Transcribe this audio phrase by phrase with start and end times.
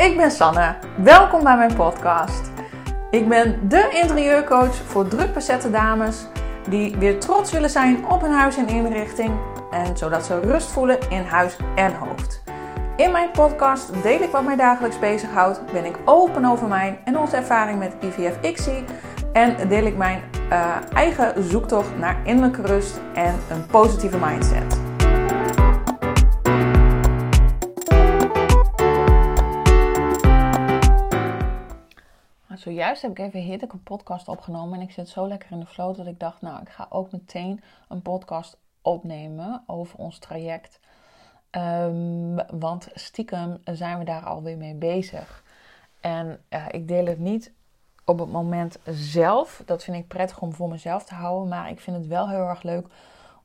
[0.00, 0.74] ik ben Sanne.
[1.02, 2.50] Welkom bij mijn podcast.
[3.10, 6.26] Ik ben de interieurcoach voor druk bezette dames
[6.68, 9.30] die weer trots willen zijn op hun huis en inrichting
[9.70, 12.42] en zodat ze rust voelen in huis en hoofd.
[12.96, 17.18] In mijn podcast deel ik wat mij dagelijks bezighoudt, ben ik open over mijn en
[17.18, 18.84] onze ervaring met IVF-ICSI
[19.32, 20.22] en deel ik mijn
[20.52, 24.79] uh, eigen zoektocht naar innerlijke rust en een positieve mindset.
[32.60, 35.66] Zojuist heb ik even heerlijk een podcast opgenomen en ik zit zo lekker in de
[35.66, 40.80] flow dat ik dacht, nou, ik ga ook meteen een podcast opnemen over ons traject.
[41.50, 45.44] Um, want stiekem zijn we daar alweer mee bezig.
[46.00, 47.52] En uh, ik deel het niet
[48.04, 49.62] op het moment zelf.
[49.66, 51.48] Dat vind ik prettig om voor mezelf te houden.
[51.48, 52.86] Maar ik vind het wel heel erg leuk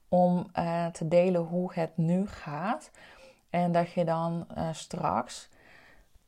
[0.10, 2.92] om uh, te delen hoe het nu gaat.
[3.50, 5.50] En dat je dan uh, straks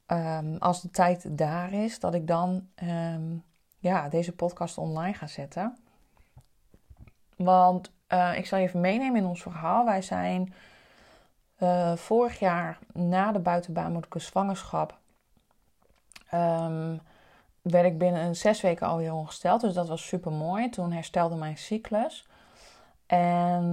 [0.08, 3.44] um, als de tijd daar is, dat ik dan um,
[3.80, 5.78] ja, deze podcast online ga zetten.
[7.36, 9.86] Want uh, ik zal je even meenemen in ons verhaal.
[9.86, 10.54] Wij zijn
[11.60, 14.98] uh, vorig jaar na de buitenbaarmoedelijke zwangerschap.
[16.34, 17.02] Um,
[17.62, 19.62] werd ik binnen zes weken alweer ongesteld.
[19.62, 20.70] Dus dat was super mooi.
[20.70, 22.28] Toen herstelde mijn cyclus.
[23.06, 23.64] En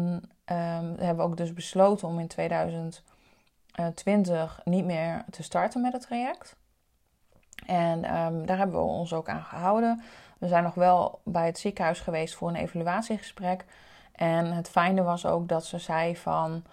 [0.44, 3.02] um, hebben we ook dus besloten om in 2000
[3.94, 6.56] 20 eh, niet meer te starten met het traject.
[7.66, 10.02] En ehm, daar hebben we ons ook aan gehouden.
[10.38, 13.64] We zijn nog wel bij het ziekenhuis geweest voor een evaluatiegesprek.
[14.12, 16.64] En het fijne was ook dat ze zei van.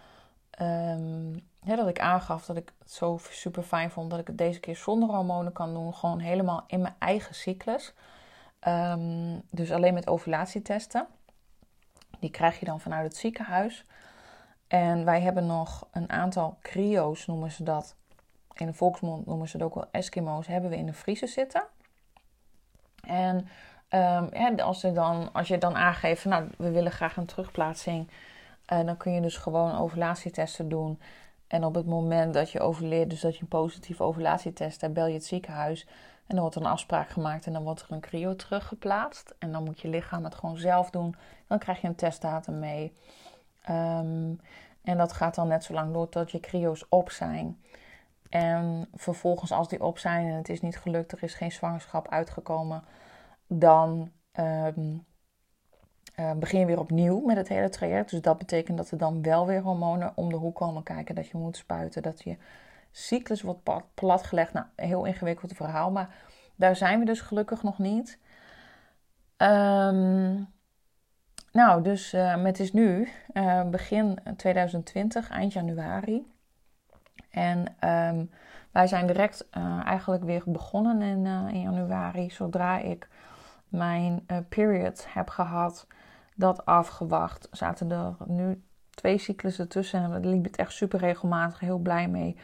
[0.62, 4.60] Um, dat ik aangaf dat ik het zo super fijn vond dat ik het deze
[4.60, 5.94] keer zonder hormonen kan doen.
[5.94, 7.94] Gewoon helemaal in mijn eigen cyclus.
[8.60, 11.08] Ehm, dus alleen met ovulatietesten.
[12.20, 13.86] Die krijg je dan vanuit het ziekenhuis.
[14.72, 17.96] En wij hebben nog een aantal cryo's, noemen ze dat.
[18.54, 21.64] In de volksmond noemen ze het ook wel Eskimo's, hebben we in de vriezer zitten.
[23.08, 23.36] En
[23.90, 28.10] um, ja, als, je dan, als je dan aangeeft, nou, we willen graag een terugplaatsing,
[28.74, 31.00] uh, dan kun je dus gewoon ovulatietesten doen.
[31.48, 35.08] En op het moment dat je overleert, dus dat je een positieve ovulatietest hebt, bel
[35.08, 35.86] je het ziekenhuis.
[36.28, 39.36] En dan wordt er een afspraak gemaakt en dan wordt er een cryo teruggeplaatst.
[39.40, 41.16] En dan moet je lichaam het gewoon zelf doen.
[41.48, 42.94] Dan krijg je een testdatum mee.
[43.70, 44.40] Um,
[44.82, 47.62] en dat gaat dan net zo lang door tot je cryo's op zijn.
[48.30, 52.08] En vervolgens, als die op zijn en het is niet gelukt, er is geen zwangerschap
[52.08, 52.84] uitgekomen,
[53.48, 55.06] dan um,
[56.16, 58.10] uh, begin je weer opnieuw met het hele traject.
[58.10, 61.16] Dus dat betekent dat er dan wel weer hormonen om de hoek komen kijken.
[61.16, 62.38] Dat je moet spuiten, dat je
[62.92, 64.54] cyclus wordt platgelegd.
[64.54, 66.16] Nou, heel ingewikkeld verhaal, maar
[66.56, 68.20] daar zijn we dus gelukkig nog niet.
[69.38, 70.48] Um,
[71.52, 76.32] nou, dus uh, het is nu uh, begin 2020, eind januari.
[77.30, 78.30] En um,
[78.72, 82.30] wij zijn direct uh, eigenlijk weer begonnen in, in, januari.
[82.30, 83.08] Zodra ik
[83.68, 85.88] mijn period heb gehad,
[86.36, 90.04] dat afgewacht, zaten er nu twee cyclussen tussen.
[90.04, 92.38] En liep het echt super regelmatig, heel blij mee.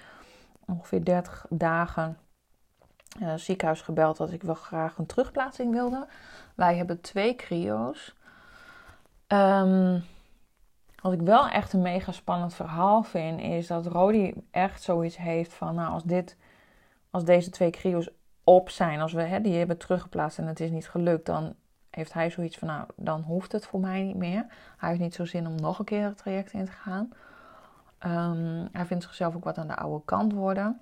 [0.65, 2.17] Ongeveer 30 dagen
[3.35, 6.07] ziekenhuis gebeld dat ik wel graag een terugplaatsing wilde.
[6.55, 8.16] Wij hebben twee cryo's.
[9.27, 10.03] Um,
[11.01, 15.53] wat ik wel echt een mega spannend verhaal vind, is dat Rodi echt zoiets heeft
[15.53, 16.37] van, nou, als dit,
[17.09, 18.09] als deze twee cryo's
[18.43, 21.55] op zijn, als we hè, die hebben teruggeplaatst en het is niet gelukt, dan
[21.89, 24.45] heeft hij zoiets van, nou, dan hoeft het voor mij niet meer.
[24.77, 27.09] Hij heeft niet zo zin om nog een keer het traject in te gaan.
[28.05, 30.81] Um, hij vindt zichzelf ook wat aan de oude kant worden.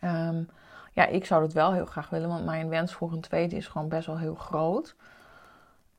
[0.00, 0.48] Um,
[0.92, 3.66] ja, ik zou dat wel heel graag willen, want mijn wens voor een tweede is
[3.66, 4.96] gewoon best wel heel groot.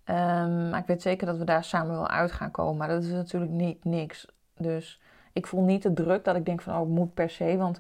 [0.10, 2.78] Um, maar ik weet zeker dat we daar samen wel uit gaan komen.
[2.78, 4.28] Maar dat is natuurlijk niet niks.
[4.58, 5.02] Dus
[5.34, 7.58] ik voel niet de druk dat ik denk van, oh, het moet per se.
[7.58, 7.80] Want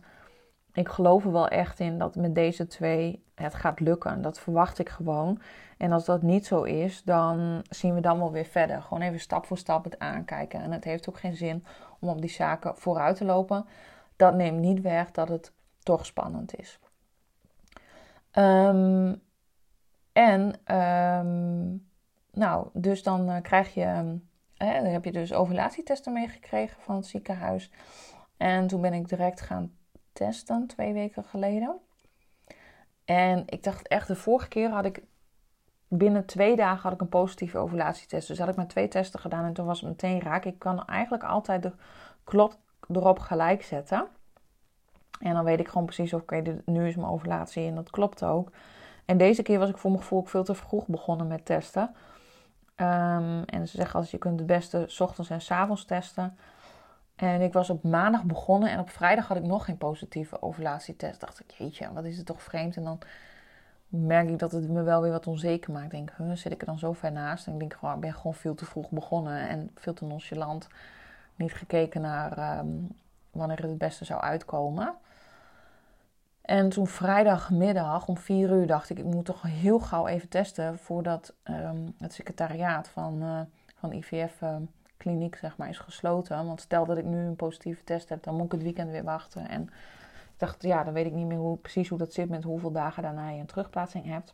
[0.74, 4.22] ik geloof er wel echt in dat met deze twee het gaat lukken.
[4.22, 5.42] Dat verwacht ik gewoon.
[5.78, 8.82] En als dat niet zo is, dan zien we dan wel weer verder.
[8.82, 10.62] Gewoon even stap voor stap het aankijken.
[10.62, 11.66] En het heeft ook geen zin
[12.00, 13.66] om op die zaken vooruit te lopen.
[14.16, 15.52] Dat neemt niet weg dat het
[15.84, 16.80] toch spannend is.
[18.34, 19.22] Um,
[20.12, 21.87] en um,
[22.38, 24.20] nou, dus dan uh, krijg je,
[24.58, 27.72] uh, dan heb je dus ovulatietesten meegekregen van het ziekenhuis.
[28.38, 29.72] En toen ben ik direct gaan
[30.14, 31.80] testen, twee weken geleden.
[33.06, 35.04] En ik dacht echt, de vorige keer had ik
[35.88, 38.28] binnen twee dagen had ik een positieve ovulatietest.
[38.28, 40.46] Dus had ik maar twee testen gedaan en toen was het meteen raak.
[40.46, 41.74] Ik kan eigenlijk altijd de
[42.24, 42.58] klok
[42.92, 44.08] erop gelijk zetten.
[45.20, 48.52] En dan weet ik gewoon precies, oké, nu is mijn ovulatie en dat klopt ook.
[49.06, 51.96] En deze keer was ik voor mijn gevoel ook veel te vroeg begonnen met testen.
[52.82, 56.38] Um, en ze zeggen als je kunt het beste s ochtends en s avonds testen.
[57.16, 61.20] En ik was op maandag begonnen en op vrijdag had ik nog geen positieve ovulatietest.
[61.20, 62.76] Dacht ik, jeetje, wat is het toch vreemd.
[62.76, 63.00] En dan
[63.88, 65.92] merk ik dat het me wel weer wat onzeker maakt.
[65.92, 67.48] Denk, zit ik er dan zo ver naast?
[67.48, 70.68] En ik denk gewoon, ik ben gewoon veel te vroeg begonnen en veel te nonchalant.
[71.36, 72.68] Niet gekeken naar ehm,
[73.32, 74.96] wanneer het het beste zou uitkomen.
[76.48, 80.78] En toen vrijdagmiddag om vier uur dacht ik, ik moet toch heel gauw even testen
[80.80, 83.40] voordat um, het secretariaat van, uh,
[83.76, 84.56] van IVF uh,
[84.98, 86.46] kliniek zeg maar, is gesloten.
[86.46, 89.04] Want stel dat ik nu een positieve test heb, dan moet ik het weekend weer
[89.04, 89.50] wachten.
[89.50, 92.44] En ik dacht, ja, dan weet ik niet meer hoe, precies hoe dat zit met
[92.44, 94.34] hoeveel dagen daarna je een terugplaatsing hebt.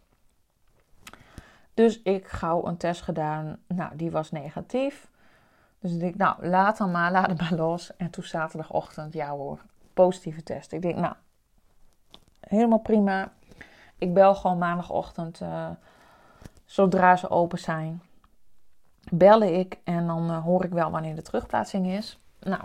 [1.73, 3.57] Dus ik gauw een test gedaan.
[3.67, 5.09] Nou, die was negatief.
[5.79, 7.95] Dus ik denk, nou, laat dan maar, laat het maar los.
[7.95, 9.59] En toen zaterdagochtend, ja hoor,
[9.93, 10.71] positieve test.
[10.71, 11.15] Ik denk, nou,
[12.47, 13.31] helemaal prima.
[13.97, 15.69] Ik bel gewoon maandagochtend, uh,
[16.65, 18.01] zodra ze open zijn,
[19.11, 22.19] bellen ik en dan uh, hoor ik wel wanneer de terugplaatsing is.
[22.39, 22.61] Nou,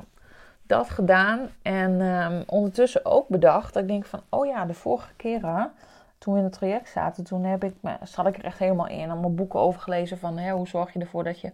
[0.63, 5.15] dat gedaan en um, ondertussen ook bedacht dat ik denk van, oh ja, de vorige
[5.17, 5.73] keren
[6.19, 9.11] toen we in het traject zaten, toen heb ik, zat ik er echt helemaal in.
[9.11, 11.53] Allemaal boeken over gelezen van hè, hoe zorg je ervoor dat je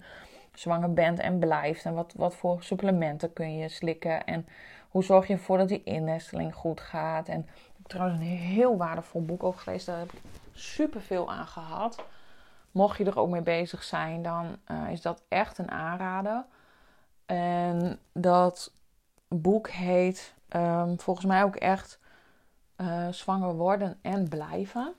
[0.54, 1.84] zwanger bent en blijft.
[1.84, 4.24] En wat, wat voor supplementen kun je slikken.
[4.24, 4.46] En
[4.88, 7.28] hoe zorg je ervoor dat die innesteling goed gaat.
[7.28, 7.46] En
[7.86, 9.92] trouwens een heel waardevol boek over gelezen.
[9.92, 10.20] Daar heb ik
[10.52, 12.04] super veel aan gehad.
[12.70, 16.44] Mocht je er ook mee bezig zijn, dan uh, is dat echt een aanrader.
[17.26, 18.72] En dat
[19.28, 21.98] boek heet um, volgens mij ook echt
[22.76, 24.94] uh, Zwanger worden en blijven.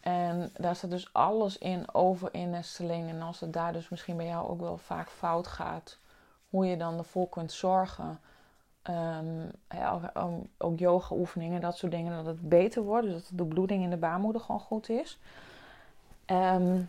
[0.00, 3.08] En daar staat dus alles in over innesteling.
[3.08, 5.98] En als het daar dus misschien bij jou ook wel vaak fout gaat,
[6.48, 8.20] hoe je dan ervoor kunt zorgen.
[9.68, 10.12] Ja,
[10.58, 13.06] ook yoga oefeningen, dat soort dingen, dat het beter wordt.
[13.06, 15.18] Dus dat de bloeding in de baarmoeder gewoon goed is.
[16.26, 16.88] Um,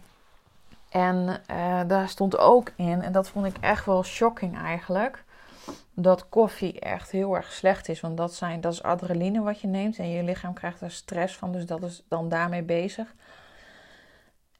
[0.90, 5.24] en uh, daar stond ook in, en dat vond ik echt wel shocking eigenlijk,
[5.94, 8.00] dat koffie echt heel erg slecht is.
[8.00, 11.36] Want dat, zijn, dat is adrenaline wat je neemt en je lichaam krijgt er stress
[11.36, 13.14] van, dus dat is dan daarmee bezig.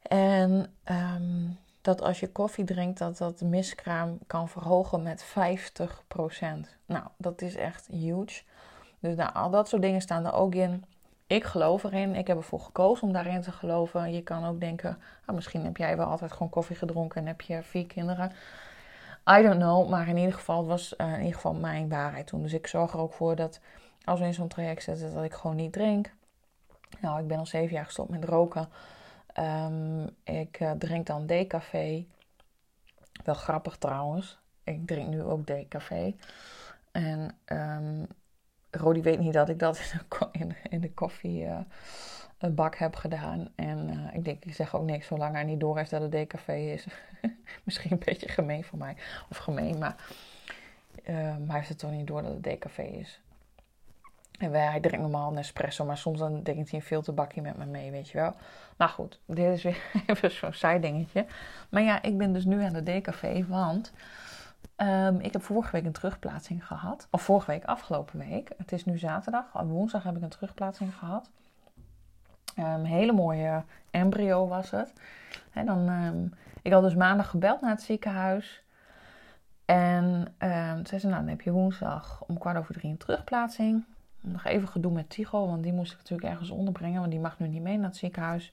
[0.02, 5.32] En um, dat als je koffie drinkt, dat dat miskraam kan verhogen met 50%.
[6.86, 8.42] Nou, dat is echt huge.
[9.00, 10.84] Dus nou, al dat soort dingen staan er ook in.
[11.26, 12.14] Ik geloof erin.
[12.14, 14.12] Ik heb ervoor gekozen om daarin te geloven.
[14.12, 17.40] Je kan ook denken, ah, misschien heb jij wel altijd gewoon koffie gedronken en heb
[17.40, 18.32] je vier kinderen.
[19.38, 22.26] I don't know, maar in ieder geval, het was uh, in ieder geval mijn waarheid
[22.26, 22.42] toen.
[22.42, 23.60] Dus ik zorg er ook voor dat
[24.04, 26.12] als we in zo'n traject zitten, dat ik gewoon niet drink.
[27.00, 28.68] Nou, ik ben al zeven jaar gestopt met roken.
[29.40, 32.06] Um, ik uh, drink dan decafé.
[33.24, 34.38] Wel grappig trouwens.
[34.64, 36.14] Ik drink nu ook decafé.
[36.92, 38.06] En um,
[38.70, 43.48] Rodi weet niet dat ik dat in de, in, in de koffiebak uh, heb gedaan.
[43.54, 46.12] En uh, ik denk, ik zeg ook niks zolang hij niet door heeft dat het
[46.12, 46.86] decafé is.
[47.64, 48.96] Misschien een beetje gemeen voor mij.
[49.30, 49.96] Of gemeen, maar
[51.08, 53.20] uh, hij heeft het toch niet door dat het decafé is.
[54.40, 57.66] En wij, drinkt normaal een espresso, maar soms dan denkt hij een filterbakje met me
[57.66, 58.34] mee, weet je wel.
[58.76, 61.26] Nou goed, dit is weer even zo'n zijdingetje.
[61.68, 63.92] Maar ja, ik ben dus nu aan de decafé, want
[64.76, 67.08] um, ik heb vorige week een terugplaatsing gehad.
[67.10, 68.50] Of vorige week, afgelopen week.
[68.56, 69.44] Het is nu zaterdag.
[69.52, 71.30] Woensdag heb ik een terugplaatsing gehad.
[72.58, 74.92] Um, hele mooie embryo was het.
[75.64, 78.62] Dan, um, ik had dus maandag gebeld naar het ziekenhuis.
[79.64, 80.04] En
[80.38, 83.84] um, zei ze, nou dan heb je woensdag om kwart over drie een terugplaatsing.
[84.20, 87.00] Nog even gedoe met Tigo, want die moest ik natuurlijk ergens onderbrengen.
[87.00, 88.52] Want die mag nu niet mee naar het ziekenhuis.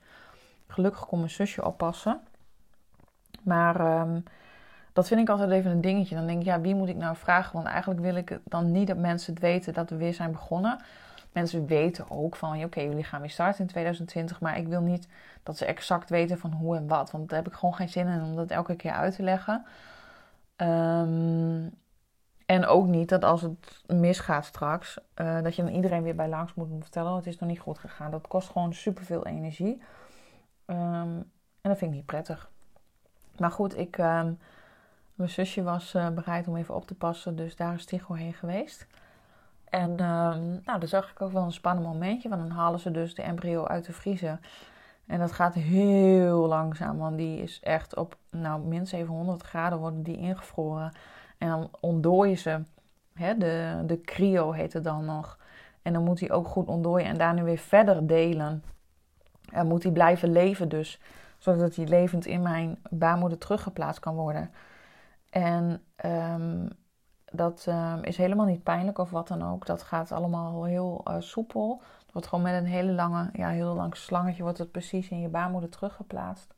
[0.68, 2.20] Gelukkig kon mijn zusje oppassen.
[3.44, 4.24] Maar um,
[4.94, 6.16] dat vind ik altijd even een dingetje.
[6.16, 7.54] Dan denk ik, ja, wie moet ik nou vragen?
[7.54, 10.80] Want eigenlijk wil ik dan niet dat mensen het weten dat we weer zijn begonnen.
[11.32, 14.40] Mensen weten ook van, oké, jullie gaan weer starten in 2020.
[14.40, 15.08] Maar ik wil niet
[15.44, 17.12] dat ze exact weten van hoe en wat.
[17.12, 19.66] Want daar heb ik gewoon geen zin in om dat elke keer uit te leggen.
[20.58, 21.72] Um,
[22.48, 26.28] en ook niet dat als het misgaat straks, uh, dat je dan iedereen weer bij
[26.28, 27.16] langs moet vertellen.
[27.16, 28.12] Het is nog niet goed gegaan.
[28.12, 29.82] Dat kost gewoon superveel energie.
[30.66, 32.50] Um, en dat vind ik niet prettig.
[33.38, 34.40] Maar goed, ik, um,
[35.14, 37.36] mijn zusje was uh, bereid om even op te passen.
[37.36, 38.88] Dus daar is Tigo heen geweest.
[39.70, 42.30] En um, nou, dan zag ik ook wel een spannend momentje.
[42.30, 44.40] Want dan halen ze dus de embryo uit de vriezer.
[45.06, 46.98] En dat gaat heel langzaam.
[46.98, 50.94] Want die is echt op nou, min 700 graden worden die ingevroren.
[51.38, 52.62] En dan ontdooien ze.
[53.14, 55.38] Hè, de, de cryo heet het dan nog.
[55.82, 58.64] En dan moet hij ook goed ontdooien en daarna weer verder delen.
[59.52, 61.02] En moet hij blijven leven dus.
[61.38, 64.52] Zodat hij levend in mijn baarmoeder teruggeplaatst kan worden.
[65.30, 66.70] En um,
[67.32, 69.66] dat um, is helemaal niet pijnlijk of wat dan ook.
[69.66, 71.82] Dat gaat allemaal heel uh, soepel.
[72.04, 75.20] Het wordt gewoon met een hele lange, ja, heel lang slangetje wordt het precies in
[75.20, 76.54] je baarmoeder teruggeplaatst.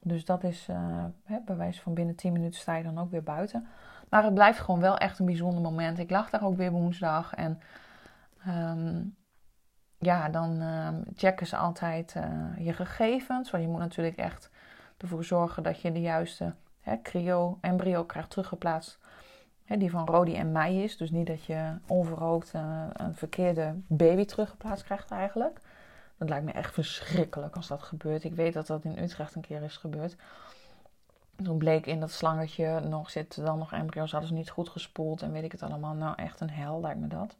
[0.00, 3.10] Dus dat is, uh, hè, bij wijze van binnen 10 minuten sta je dan ook
[3.10, 3.66] weer buiten.
[4.10, 5.98] Maar het blijft gewoon wel echt een bijzonder moment.
[5.98, 7.60] Ik lag daar ook weer woensdag en
[8.44, 9.02] ehm,
[9.98, 13.50] ja, dan uh, checken ze altijd uh, je gegevens.
[13.50, 14.50] Want je moet natuurlijk echt
[14.96, 16.54] ervoor zorgen dat je de juiste
[17.02, 18.98] cryo-embryo krijgt teruggeplaatst.
[19.64, 20.96] Hè, die van Rodi en mij is.
[20.96, 25.60] Dus niet dat je onverhoopt uh, een verkeerde baby teruggeplaatst krijgt eigenlijk.
[26.18, 28.24] Dat lijkt me echt verschrikkelijk als dat gebeurt.
[28.24, 30.16] Ik weet dat dat in Utrecht een keer is gebeurd.
[31.42, 35.22] Toen bleek in dat slangetje nog zitten dan nog embryo's, hadden ze niet goed gespoeld
[35.22, 35.94] en weet ik het allemaal.
[35.94, 37.36] Nou, echt een hel lijkt me dat.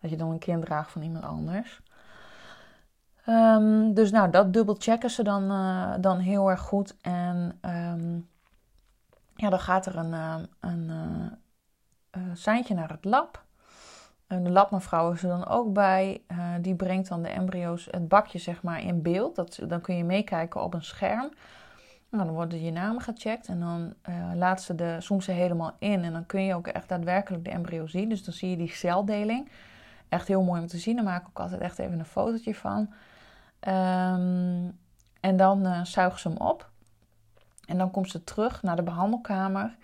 [0.00, 1.80] Dat je dan een kind draagt van iemand anders.
[3.26, 6.96] Um, dus nou, dat dubbel checken ze dan, uh, dan heel erg goed.
[7.00, 8.28] En um,
[9.34, 10.90] ja, dan gaat er een, uh, een
[12.46, 13.44] uh, naar het lab.
[14.26, 16.22] En de labmevrouw is er dan ook bij.
[16.60, 19.36] die brengt dan de embryo's, het bakje zeg maar, in beeld.
[19.36, 21.32] Dat, dan kun je meekijken op een scherm.
[22.12, 25.76] Nou, dan worden je namen gecheckt en dan uh, laat ze de, soms ze helemaal
[25.78, 26.04] in.
[26.04, 28.08] En dan kun je ook echt daadwerkelijk de embryo zien.
[28.08, 29.50] Dus dan zie je die celdeling.
[30.08, 30.96] Echt heel mooi om te zien.
[30.96, 32.80] Daar maak ik ook altijd echt even een fotootje van.
[33.68, 34.78] Um,
[35.20, 36.70] en dan uh, zuigen ze hem op.
[37.66, 39.76] En dan komt ze terug naar de behandelkamer.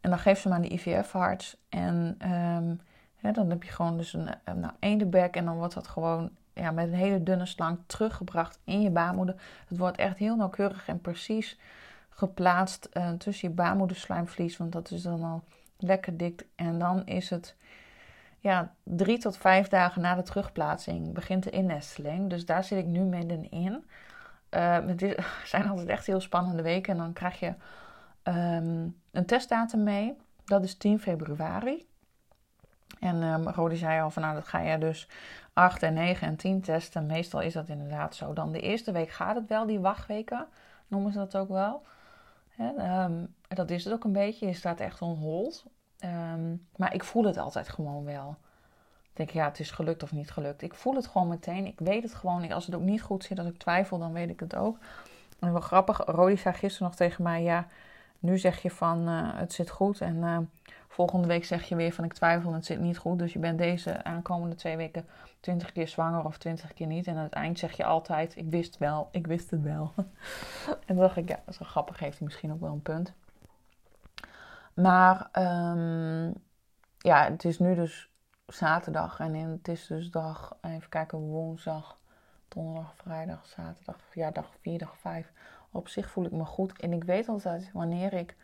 [0.00, 1.56] En dan geeft ze hem aan de IVF-arts.
[1.68, 2.80] En um,
[3.34, 5.36] dan heb je gewoon dus een, een nou, eendenbek.
[5.36, 9.34] En dan wordt dat gewoon ja, met een hele dunne slang teruggebracht in je baarmoeder.
[9.68, 11.58] Het wordt echt heel nauwkeurig en precies
[12.10, 15.42] geplaatst uh, tussen je baarmoederslijmvlies, want dat is dan al
[15.78, 16.46] lekker dik.
[16.54, 17.56] En dan is het
[18.38, 22.30] ja, drie tot vijf dagen na de terugplaatsing begint de innesteling.
[22.30, 23.84] Dus daar zit ik nu middenin.
[24.50, 26.92] Uh, het zijn altijd echt heel spannende weken.
[26.92, 27.54] En dan krijg je
[28.24, 30.16] um, een testdatum mee.
[30.44, 31.86] Dat is 10 februari.
[33.00, 35.08] En um, Rodi zei al van nou, dat ga je dus
[35.56, 37.06] 8 en 9 en 10 testen.
[37.06, 38.32] Meestal is dat inderdaad zo.
[38.32, 40.46] Dan de eerste week gaat het wel, die wachtweken
[40.86, 41.82] noemen ze dat ook wel.
[42.78, 44.46] um, dat is het ook een beetje.
[44.46, 45.64] Je staat echt on hold.
[46.04, 48.36] Um, maar ik voel het altijd gewoon wel.
[49.02, 50.62] Ik denk, ja, het is gelukt of niet gelukt.
[50.62, 51.66] Ik voel het gewoon meteen.
[51.66, 52.52] Ik weet het gewoon.
[52.52, 54.78] Als het ook niet goed zit, als ik twijfel, dan weet ik het ook.
[55.38, 57.66] En wel grappig, Rodi zei gisteren nog tegen mij, ja,
[58.18, 60.00] nu zeg je van uh, het zit goed.
[60.00, 60.38] En uh,
[60.96, 63.18] volgende week zeg je weer van ik twijfel en het zit niet goed.
[63.18, 65.06] Dus je bent deze aankomende twee weken
[65.40, 67.06] twintig keer zwanger of twintig keer niet.
[67.06, 69.92] En aan het eind zeg je altijd, ik wist wel, ik wist het wel.
[70.86, 73.12] en dan dacht ik, ja, wel grappig, heeft hij misschien ook wel een punt.
[74.74, 76.34] Maar um,
[76.98, 78.10] ja, het is nu dus
[78.46, 81.98] zaterdag en het is dus dag, even kijken, woensdag,
[82.48, 85.32] donderdag, vrijdag, zaterdag, ja, dag 4, dag 5.
[85.70, 88.36] Op zich voel ik me goed en ik weet altijd wanneer ik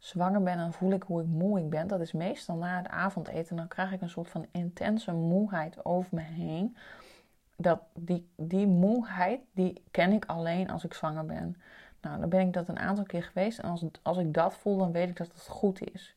[0.00, 1.86] zwanger ben, dan voel ik hoe ik moe ik ben.
[1.88, 3.56] Dat is meestal na het avondeten.
[3.56, 6.76] Dan krijg ik een soort van intense moeheid over me heen.
[7.56, 11.56] Dat, die, die moeheid, die ken ik alleen als ik zwanger ben.
[12.00, 13.58] Nou, dan ben ik dat een aantal keer geweest.
[13.58, 16.14] En als, als ik dat voel, dan weet ik dat het goed is.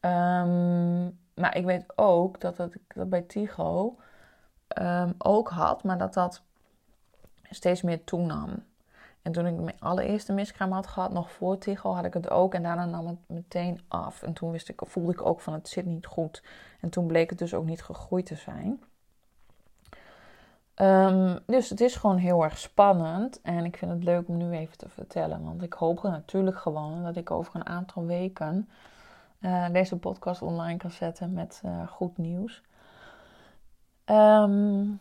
[0.00, 3.96] Um, maar ik weet ook dat, dat ik dat bij Tigo
[4.78, 6.42] um, ook had, maar dat dat
[7.50, 8.64] steeds meer toenam.
[9.26, 12.54] En toen ik mijn allereerste miskraam had gehad, nog voor Tigo, had ik het ook.
[12.54, 14.22] En daarna nam het meteen af.
[14.22, 16.42] En toen wist ik, voelde ik ook van het zit niet goed.
[16.80, 18.82] En toen bleek het dus ook niet gegroeid te zijn.
[20.76, 23.40] Um, dus het is gewoon heel erg spannend.
[23.42, 25.44] En ik vind het leuk om nu even te vertellen.
[25.44, 28.68] Want ik hoop natuurlijk gewoon dat ik over een aantal weken
[29.40, 32.62] uh, deze podcast online kan zetten met uh, goed nieuws.
[34.04, 35.00] Um,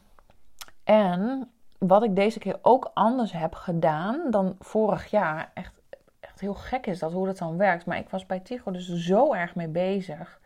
[0.84, 5.52] en wat ik deze keer ook anders heb gedaan dan vorig jaar.
[5.54, 5.74] Echt,
[6.20, 7.86] echt heel gek is dat hoe dat dan werkt.
[7.86, 10.40] Maar ik was bij Tigo dus zo erg mee bezig.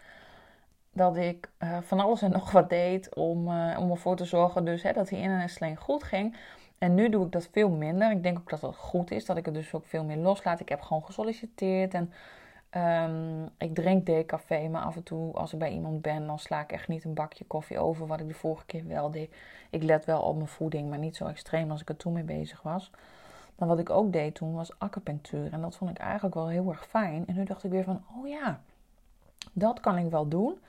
[0.93, 4.65] Dat ik uh, van alles en nog wat deed om, uh, om ervoor te zorgen
[4.65, 6.35] dus, hè, dat die in- en sling goed ging.
[6.77, 8.11] En nu doe ik dat veel minder.
[8.11, 9.25] Ik denk ook dat dat goed is.
[9.25, 10.59] Dat ik het dus ook veel meer loslaat.
[10.59, 11.93] Ik heb gewoon gesolliciteerd.
[11.93, 12.13] En
[12.75, 14.67] um, ik drink decafé.
[14.67, 17.13] Maar af en toe als ik bij iemand ben, dan sla ik echt niet een
[17.13, 18.07] bakje koffie over.
[18.07, 19.35] Wat ik de vorige keer wel deed.
[19.69, 22.23] Ik let wel op mijn voeding, maar niet zo extreem als ik er toen mee
[22.23, 22.91] bezig was.
[23.55, 25.53] Maar wat ik ook deed toen was acupunctuur.
[25.53, 27.27] En dat vond ik eigenlijk wel heel erg fijn.
[27.27, 28.61] En nu dacht ik weer van, oh ja,
[29.53, 30.59] dat kan ik wel doen.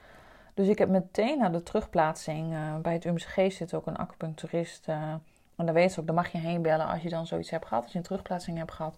[0.54, 4.88] Dus ik heb meteen na de terugplaatsing, uh, bij het UMCG zit ook een acupuncturist.
[4.88, 5.14] Uh,
[5.57, 7.66] en daar weet ze ook, daar mag je heen bellen als je dan zoiets hebt
[7.66, 7.83] gehad.
[7.83, 8.97] Als je een terugplaatsing hebt gehad,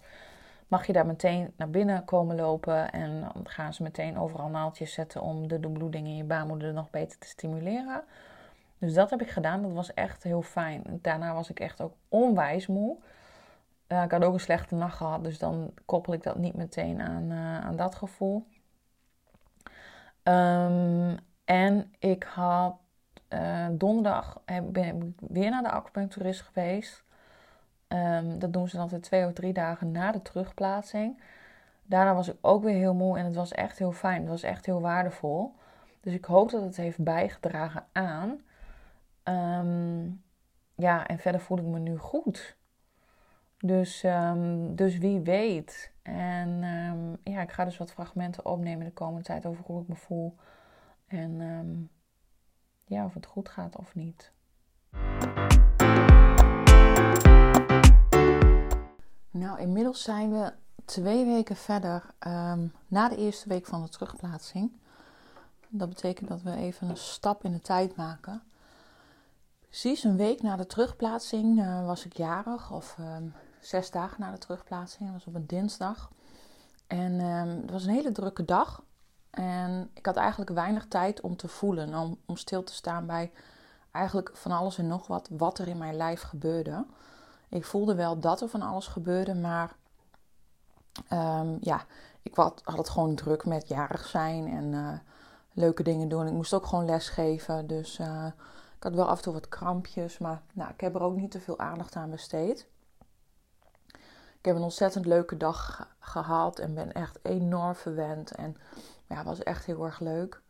[0.73, 2.91] mag je daar meteen naar binnen komen lopen.
[2.91, 6.89] En dan gaan ze meteen overal naaldjes zetten om de, bloeding in je baarmoeder nog
[6.89, 8.03] beter te stimuleren.
[8.77, 9.61] Dus dat heb ik gedaan.
[9.61, 10.83] Dat was echt heel fijn.
[11.01, 12.97] Daarna was ik echt ook onwijs moe.
[13.87, 17.01] Uh, ik had ook een slechte nacht gehad, dus dan koppel ik dat niet meteen
[17.01, 18.45] aan, uh, aan dat gevoel.
[20.23, 22.75] Um, en ik had
[23.29, 27.03] uh, donderdag ben ik weer naar de acupuncturist geweest.
[27.93, 31.21] Ehm, dat doen ze dan altijd twee of drie dagen na de terugplaatsing.
[31.83, 34.21] Daarna was ik ook weer heel moe en het was echt heel fijn.
[34.21, 35.55] Het was echt heel waardevol.
[36.01, 38.41] Dus ik hoop dat het heeft bijgedragen aan.
[39.23, 40.09] Ehm,
[40.75, 42.57] ja, en verder voel ik me nu goed.
[43.57, 45.91] Dus, um, dus wie weet.
[46.01, 46.49] En
[47.23, 50.35] ja, ik ga dus wat fragmenten opnemen de komende tijd over hoe ik me voel.
[51.07, 51.89] En
[52.85, 54.31] ja, of het goed gaat of niet.
[59.33, 60.53] Nou, inmiddels zijn we
[60.85, 64.71] twee weken verder um, na de eerste week van de terugplaatsing.
[65.67, 68.43] Dat betekent dat we even een stap in de tijd maken.
[69.61, 74.31] Precies een week na de terugplaatsing uh, was ik jarig, of um, zes dagen na
[74.31, 75.03] de terugplaatsing.
[75.03, 76.11] Dat was op een dinsdag.
[76.87, 78.83] En um, het was een hele drukke dag.
[79.29, 83.31] En ik had eigenlijk weinig tijd om te voelen, om, om stil te staan bij
[83.91, 86.85] eigenlijk van alles en nog wat, wat er in mijn lijf gebeurde.
[87.53, 89.75] Ik voelde wel dat er van alles gebeurde, maar
[91.11, 91.85] um, ja,
[92.21, 94.93] ik had, het gewoon druk met jarig zijn en uh,
[95.51, 96.27] leuke dingen doen.
[96.27, 98.25] Ik moest ook gewoon lesgeven, dus uh,
[98.77, 101.31] ik had wel af en toe wat krampjes, maar nou, ik heb er ook niet
[101.31, 102.67] te veel aandacht aan besteed.
[104.37, 108.31] Ik heb een ontzettend leuke dag gehad en ben echt enorm verwend.
[108.31, 108.57] En
[109.07, 110.41] ja, was echt heel erg leuk.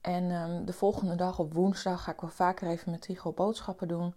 [0.00, 3.88] En um, de volgende dag op woensdag ga ik wel vaker even met Tigo boodschappen
[3.88, 4.14] doen.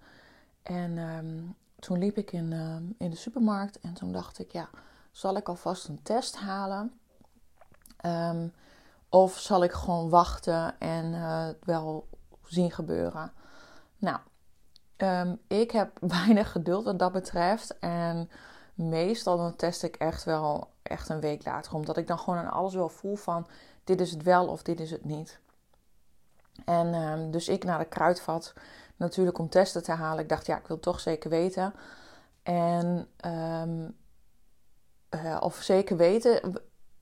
[0.64, 1.56] En um,
[1.88, 4.70] toen liep ik in, uh, in de supermarkt en toen dacht ik, ja,
[5.12, 7.00] zal ik alvast een test halen?
[8.06, 8.54] Um,
[9.10, 12.08] of zal ik gewoon wachten en het wel
[12.44, 13.32] zien gebeuren?
[13.98, 14.20] Nou,
[14.98, 17.80] um, ik heb weinig geduld wat dat betreft.
[17.80, 18.30] En
[18.74, 21.74] meestal dan test ik echt wel echt een week later.
[21.74, 23.48] Omdat ik dan gewoon aan alles wel voel van
[23.84, 25.40] dit is het wel of dit is het niet.
[26.66, 28.54] En um, dus ik naar de kruidvat
[28.98, 30.24] natuurlijk om testen te halen.
[30.24, 31.74] Ik dacht, ja, ik wil toch zeker weten.
[32.44, 33.96] En um,
[35.16, 36.54] uh, of zeker weten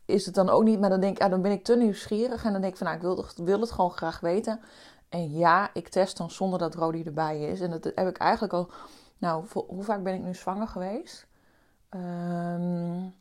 [0.06, 0.80] is het dan ook niet.
[0.80, 2.44] Maar dan denk ik, ja, dan ben ik te nieuwsgierig.
[2.44, 4.60] En dan denk ik van, nou, ik wil, wil het gewoon graag weten.
[5.10, 7.62] En ja, ik test dan zonder dat Rodi erbij is.
[7.62, 8.70] En dat heb ik eigenlijk al...
[9.18, 11.28] Nou, hoe vaak ben ik nu zwanger geweest?
[11.90, 13.14] Um,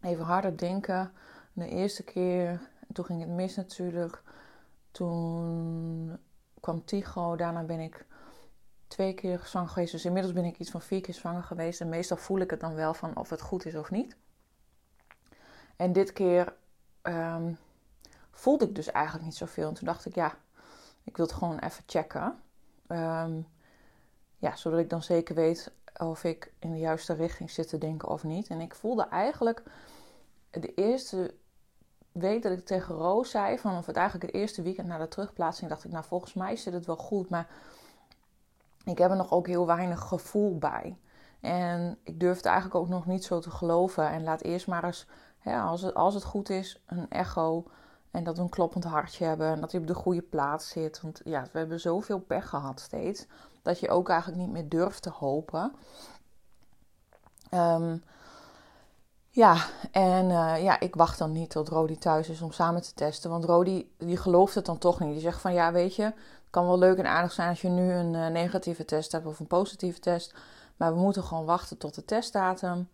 [0.00, 1.12] even harder denken.
[1.52, 2.60] De eerste keer,
[2.92, 4.22] toen ging het mis natuurlijk.
[4.90, 6.18] Toen
[6.66, 7.36] kwam Tigo.
[7.36, 8.06] Daarna ben ik
[8.86, 9.92] twee keer zwanger geweest.
[9.92, 11.80] Dus inmiddels ben ik iets van vier keer zwanger geweest.
[11.80, 14.16] En meestal voel ik het dan wel van of het goed is of niet.
[15.76, 16.54] En dit keer
[17.02, 17.58] um,
[18.30, 19.68] voelde ik dus eigenlijk niet zoveel.
[19.68, 20.38] En toen dacht ik, ja,
[21.04, 22.42] ik wil het gewoon even checken.
[22.88, 23.46] Um,
[24.38, 28.08] ja, zodat ik dan zeker weet of ik in de juiste richting zit te denken
[28.08, 28.48] of niet.
[28.48, 29.62] En ik voelde eigenlijk
[30.50, 31.34] de eerste
[32.20, 35.08] week dat ik tegen Roos zei, van, of het eigenlijk het eerste weekend na de
[35.08, 37.48] terugplaatsing, dacht ik, nou volgens mij zit het wel goed, maar
[38.84, 40.98] ik heb er nog ook heel weinig gevoel bij.
[41.40, 44.10] En ik durfde eigenlijk ook nog niet zo te geloven.
[44.10, 45.06] En laat eerst maar eens,
[45.38, 47.64] hè, als, het, als het goed is, een echo.
[48.10, 49.46] En dat we een kloppend hartje hebben.
[49.46, 51.00] En dat hij op de goede plaats zit.
[51.00, 53.26] Want ja, we hebben zoveel pech gehad steeds.
[53.62, 55.72] Dat je ook eigenlijk niet meer durft te hopen.
[57.50, 58.02] Um,
[59.36, 62.94] ja, en uh, ja, ik wacht dan niet tot Rodi thuis is om samen te
[62.94, 63.30] testen.
[63.30, 65.12] Want Rodi, die gelooft het dan toch niet.
[65.12, 67.68] Die zegt van, ja, weet je, het kan wel leuk en aardig zijn als je
[67.68, 70.34] nu een uh, negatieve test hebt of een positieve test.
[70.76, 72.88] Maar we moeten gewoon wachten tot de testdatum.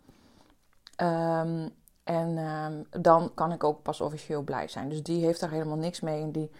[0.96, 1.70] Um,
[2.04, 4.88] en um, dan kan ik ook pas officieel blij zijn.
[4.88, 6.22] Dus die heeft daar helemaal niks mee.
[6.22, 6.50] En die,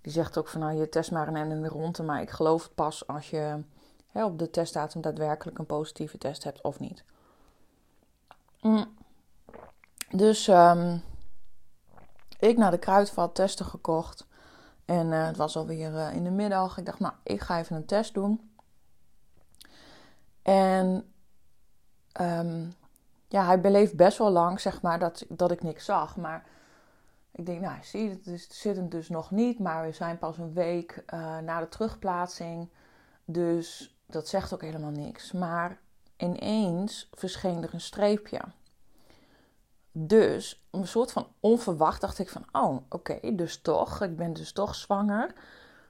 [0.00, 2.02] die zegt ook van, nou, je test maar een en de ronde.
[2.02, 3.62] Maar ik geloof het pas als je
[4.10, 7.04] hè, op de testdatum daadwerkelijk een positieve test hebt of niet.
[8.60, 9.02] Mm.
[10.16, 11.02] Dus um,
[12.38, 14.26] ik naar de kruidvat testen gekocht.
[14.84, 16.78] En uh, het was alweer uh, in de middag.
[16.78, 18.50] Ik dacht, nou, ik ga even een test doen.
[20.42, 21.12] En
[22.20, 22.74] um,
[23.28, 26.16] ja, hij beleeft best wel lang, zeg maar, dat, dat ik niks zag.
[26.16, 26.44] Maar
[27.30, 29.58] ik denk, nou, zie, het, zit hem dus nog niet.
[29.58, 32.68] Maar we zijn pas een week uh, na de terugplaatsing.
[33.24, 35.32] Dus dat zegt ook helemaal niks.
[35.32, 35.78] Maar
[36.16, 38.40] ineens verscheen er een streepje.
[39.96, 44.52] Dus een soort van onverwacht dacht ik van, oh oké, dus toch, ik ben dus
[44.52, 45.34] toch zwanger.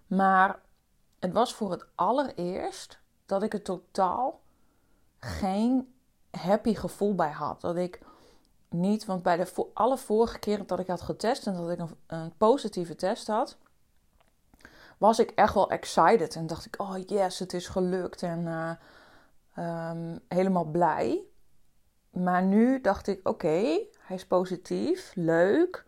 [0.06, 0.60] Maar
[1.18, 4.40] het was voor het allereerst dat ik er totaal
[5.18, 5.94] geen
[6.30, 7.60] happy gevoel bij had.
[7.60, 8.00] Dat ik
[8.68, 11.96] niet, want bij de alle vorige keren dat ik had getest en dat ik een,
[12.06, 13.56] een positieve test had,
[14.98, 19.90] was ik echt wel excited en dacht ik, oh yes, het is gelukt en uh,
[19.90, 21.24] um, helemaal blij.
[22.10, 25.84] Maar nu dacht ik, oké, hij is positief, leuk.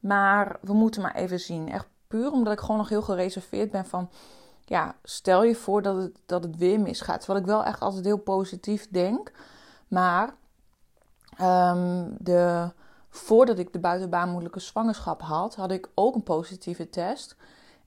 [0.00, 1.70] Maar we moeten maar even zien.
[1.70, 4.10] Echt puur omdat ik gewoon nog heel gereserveerd ben van...
[4.64, 7.18] ja, stel je voor dat het, dat het weer misgaat.
[7.18, 9.32] Terwijl ik wel echt altijd heel positief denk.
[9.88, 10.34] Maar
[11.36, 12.70] ehm, de,
[13.08, 17.36] voordat ik de buitenbaarmoedelijke zwangerschap had, had ik ook een positieve test.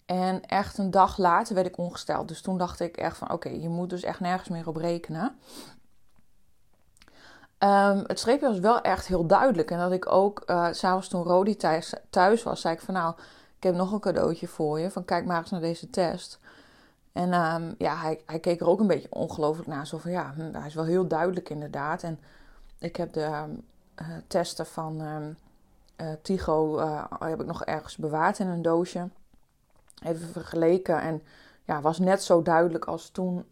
[0.06, 2.28] En echt een dag later werd ik ongesteld.
[2.28, 5.38] Dus toen dacht ik echt van oké, je moet dus echt nergens meer op rekenen.
[7.60, 9.72] Um, het streepje was wel echt heel duidelijk.
[9.72, 11.56] En dat ik ook, uh, s'avonds toen Rodi
[12.10, 13.14] thuis, was, zei ik van nou,
[13.58, 14.92] ik heb nog een cadeautje voor je.
[14.92, 16.40] Van kijk maar eens naar deze test.
[17.12, 19.88] En um, ja, hij, hij keek er ook een beetje ongelooflijk naar.
[19.88, 22.04] Zo ja, hm, hij is wel heel duidelijk inderdaad.
[22.04, 22.20] En
[22.80, 23.64] ik heb de um,
[24.02, 26.80] uh, testen van uh, Tigo
[27.20, 29.10] heb ik nog ergens bewaard in een doosje.
[30.04, 31.02] Even vergeleken.
[31.02, 31.22] En
[31.64, 33.46] ja, was net zo duidelijk als toen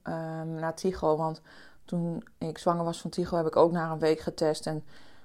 [0.60, 1.18] naar Tigo.
[1.18, 1.42] Want
[1.86, 4.68] toen ik zwanger was van Tigo heb ik ook na een week getest.
[4.68, 4.84] En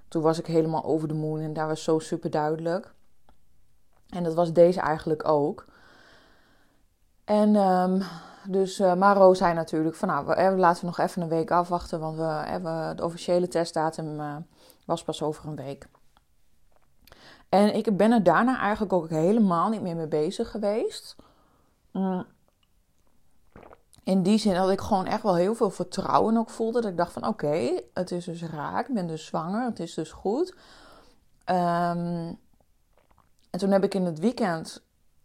[0.08, 1.40] toen was ik helemaal over de moon.
[1.40, 2.92] En daar was zo super duidelijk.
[4.08, 5.64] En dat was deze eigenlijk ook.
[7.24, 8.02] En um,
[8.48, 12.00] dus uh, Maro zei natuurlijk van nou, we, laten we nog even een week afwachten.
[12.00, 14.20] Want we hebben de officiële testdatum
[14.84, 15.88] was pas over een week.
[17.48, 21.16] En ik ben er daarna eigenlijk ook helemaal niet meer mee bezig geweest.
[21.92, 22.26] Mm.
[24.10, 26.80] In die zin dat ik gewoon echt wel heel veel vertrouwen ook voelde.
[26.80, 28.88] Dat ik dacht van oké, het is dus raak.
[28.88, 29.64] Ik ben dus zwanger.
[29.64, 30.54] Het is dus goed.
[31.46, 32.38] Um,
[33.50, 34.82] en toen heb ik in het weekend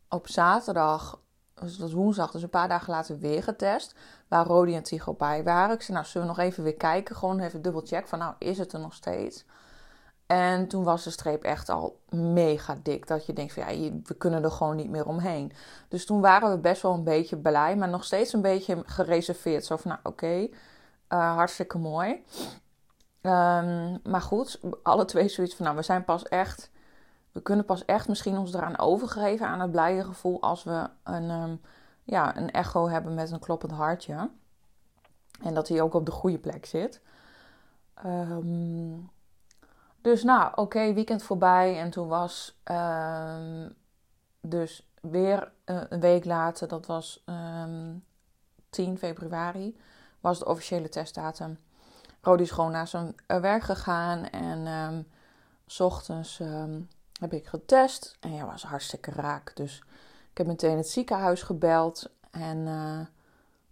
[0.10, 1.20] op zaterdag,
[1.54, 3.96] dus dat was woensdag, dus een paar dagen later weer getest.
[4.28, 5.76] Waar Rodi en Tigo bij waren.
[5.76, 7.16] Ik zei, nou zullen we nog even weer kijken.
[7.16, 9.46] Gewoon even dubbel check van nou is het er nog steeds.
[10.26, 13.08] En toen was de streep echt al mega dik.
[13.08, 15.52] Dat je denkt van ja, we kunnen er gewoon niet meer omheen.
[15.88, 17.76] Dus toen waren we best wel een beetje blij.
[17.76, 19.66] Maar nog steeds een beetje gereserveerd.
[19.66, 20.48] Zo van nou oké,
[21.10, 22.24] uh, hartstikke mooi.
[23.22, 26.72] Um, maar goed, alle twee zoiets van nou we zijn pas echt...
[27.32, 31.30] We kunnen pas echt misschien ons eraan overgeven aan het blije gevoel als we een,
[31.30, 31.62] um,
[32.04, 34.30] ja, een echo hebben met een kloppend hartje.
[35.42, 37.02] En dat hij ook op de goede plek zit.
[38.06, 39.10] Um,
[40.06, 41.80] dus nou, oké, weekend voorbij.
[41.80, 43.76] En toen was um,
[44.42, 48.04] dus weer uh, een week later, dat was um,
[48.70, 49.78] 10 februari,
[50.20, 51.60] was de officiële testdatum.
[52.22, 55.08] Rodi is gewoon naar zijn werk gegaan en um,
[55.66, 56.42] s ochtends
[57.20, 58.18] heb ik getest.
[58.20, 59.56] En ja, was hartstikke raak.
[59.56, 59.84] Dus
[60.32, 63.00] ik heb meteen het ziekenhuis gebeld en uh,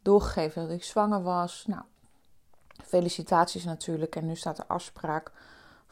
[0.02, 1.64] doorgegeven dat ik zwanger was.
[1.68, 1.84] Nou,
[2.84, 4.16] felicitaties natuurlijk.
[4.16, 5.32] En nu staat de afspraak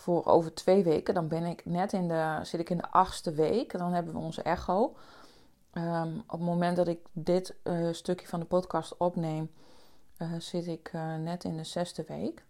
[0.01, 1.13] voor over twee weken.
[1.13, 3.77] Dan ben ik net in de, zit ik in de achtste week.
[3.77, 4.95] Dan hebben we onze echo.
[5.73, 9.51] Um, op het moment dat ik dit uh, stukje van de podcast opneem,
[10.17, 12.43] uh, zit ik uh, net in de zesde week.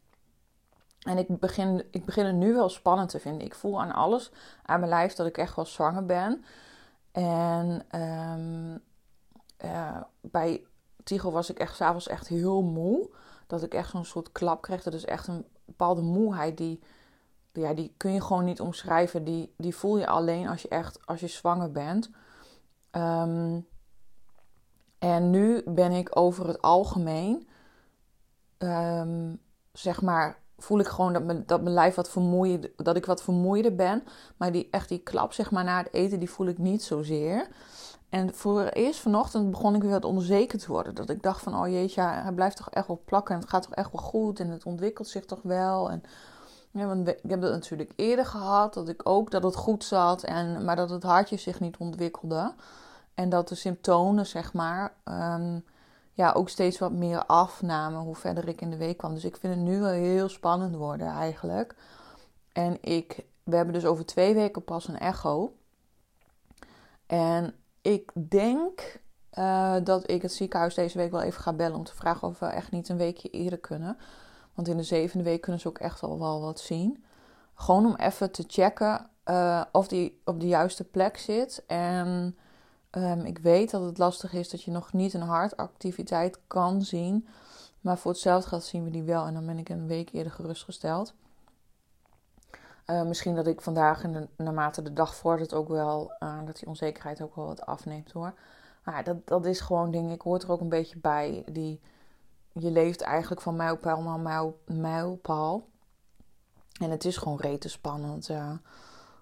[1.01, 3.45] En ik begin, ik begin het nu wel spannend te vinden.
[3.45, 4.31] Ik voel aan alles,
[4.63, 6.45] aan mijn lijf, dat ik echt wel zwanger ben.
[7.11, 8.81] En um,
[10.21, 10.65] bij
[11.03, 13.09] Tigo was ik echt s'avonds echt heel moe.
[13.47, 14.83] Dat ik echt zo'n soort klap kreeg.
[14.83, 16.79] Dat is echt een bepaalde moeheid die
[17.53, 19.23] ja, die kun je gewoon niet omschrijven.
[19.23, 22.09] Die, die voel je alleen als je echt als je zwanger bent.
[22.91, 23.67] Um,
[24.99, 27.47] en nu ben ik over het algemeen,
[28.57, 29.39] um,
[29.71, 33.23] zeg maar, voel ik gewoon dat mijn, dat mijn lijf wat vermoeid, dat ik wat
[33.23, 34.03] vermoeider ben.
[34.37, 37.47] Maar die, echt die klap, zeg maar, na het eten, die voel ik niet zozeer.
[38.09, 40.95] En voor eerst vanochtend begon ik weer wat onzeker te worden.
[40.95, 43.35] Dat ik dacht van, oh jeetje, hij blijft toch echt wel plakken.
[43.35, 44.39] En het gaat toch echt wel goed.
[44.39, 45.91] En het ontwikkelt zich toch wel.
[45.91, 46.03] En
[46.71, 50.23] ja, want ik heb dat natuurlijk eerder gehad, dat ik ook dat het goed zat,
[50.23, 52.53] en, maar dat het hartje zich niet ontwikkelde.
[53.13, 55.63] En dat de symptomen, zeg maar, um,
[56.13, 59.13] ja, ook steeds wat meer afnamen hoe verder ik in de week kwam.
[59.13, 61.75] Dus ik vind het nu wel heel spannend worden eigenlijk.
[62.51, 65.53] En ik, we hebben dus over twee weken pas een echo.
[67.05, 68.99] En ik denk
[69.33, 72.39] uh, dat ik het ziekenhuis deze week wel even ga bellen om te vragen of
[72.39, 73.97] we echt niet een weekje eerder kunnen.
[74.53, 77.03] Want in de zevende week kunnen ze ook echt al wel wat zien.
[77.53, 81.63] Gewoon om even te checken uh, of die op de juiste plek zit.
[81.67, 82.37] En
[82.91, 87.27] um, ik weet dat het lastig is dat je nog niet een hartactiviteit kan zien.
[87.81, 89.25] Maar voor hetzelfde geld zien we die wel.
[89.25, 91.13] En dan ben ik een week eerder gerustgesteld.
[92.85, 96.55] Uh, misschien dat ik vandaag, in de, naarmate de dag vordert, ook wel uh, dat
[96.55, 98.33] die onzekerheid ook wel wat afneemt hoor.
[98.83, 100.11] Maar dat, dat is gewoon ding.
[100.11, 101.43] Ik hoor er ook een beetje bij.
[101.51, 101.81] Die
[102.53, 105.67] je leeft eigenlijk van mijlpaal naar mijl, mijlpaal.
[106.79, 108.29] En het is gewoon rete spannend.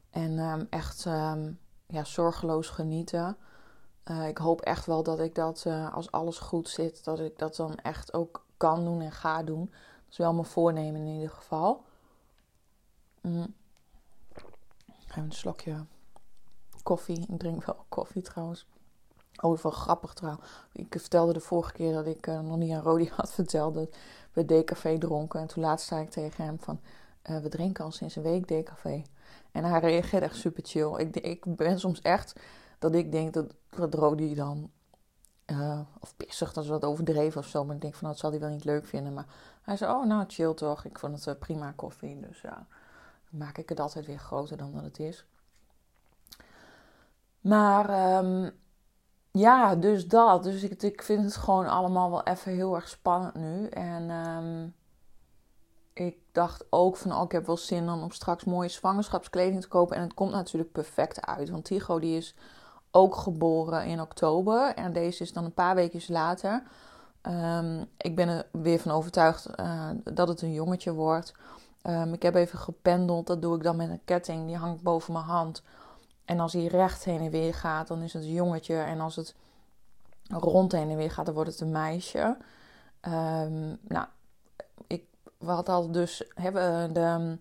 [0.09, 3.37] En um, echt um, ja, zorgeloos genieten.
[4.05, 7.37] Uh, ik hoop echt wel dat ik dat, uh, als alles goed zit, dat ik
[7.37, 9.65] dat dan echt ook kan doen en ga doen.
[9.69, 11.83] Dat is wel mijn voornemen in ieder geval.
[13.21, 13.53] Mm.
[15.07, 15.85] Even een slokje
[16.83, 17.25] koffie.
[17.29, 18.65] Ik drink wel koffie trouwens.
[19.41, 20.47] Oh, wel grappig trouwens.
[20.71, 23.95] Ik vertelde de vorige keer dat ik uh, nog niet aan Rodi had verteld dat
[24.33, 25.39] we decafé dronken.
[25.39, 26.79] En toen laatst zei ik tegen hem van,
[27.29, 29.03] uh, we drinken al sinds een week decafé.
[29.51, 30.97] En hij reageerde echt super chill.
[30.97, 32.39] Ik, ik ben soms echt
[32.79, 34.71] dat ik denk dat, dat Rodi dan,
[35.45, 37.65] uh, of pissig, dat is wat overdreven of zo.
[37.65, 39.13] Maar ik denk van, nou, dat zal hij wel niet leuk vinden.
[39.13, 39.27] Maar
[39.61, 40.85] hij zei, oh nou, chill toch.
[40.85, 42.19] Ik vond het prima koffie.
[42.19, 42.67] Dus ja,
[43.29, 45.25] dan maak ik het altijd weer groter dan dat het is.
[47.41, 48.17] Maar...
[48.17, 48.51] Um,
[49.31, 50.43] ja, dus dat.
[50.43, 53.67] Dus ik, ik vind het gewoon allemaal wel even heel erg spannend nu.
[53.67, 54.73] En um,
[55.93, 59.95] ik dacht ook van, oh, ik heb wel zin om straks mooie zwangerschapskleding te kopen.
[59.95, 61.49] En het komt natuurlijk perfect uit.
[61.49, 62.35] Want Tigo die is
[62.91, 64.73] ook geboren in oktober.
[64.75, 66.63] En deze is dan een paar weken later.
[67.21, 71.33] Um, ik ben er weer van overtuigd uh, dat het een jongetje wordt.
[71.83, 73.27] Um, ik heb even gependeld.
[73.27, 74.47] Dat doe ik dan met een ketting.
[74.47, 75.63] Die hangt boven mijn hand.
[76.29, 78.75] En als hij recht heen en weer gaat, dan is het een jongetje.
[78.75, 79.35] En als het
[80.27, 82.37] rond heen en weer gaat, dan wordt het een meisje.
[83.01, 84.05] Um, nou,
[84.87, 85.03] ik,
[85.37, 87.37] hadden al dus, hebben de,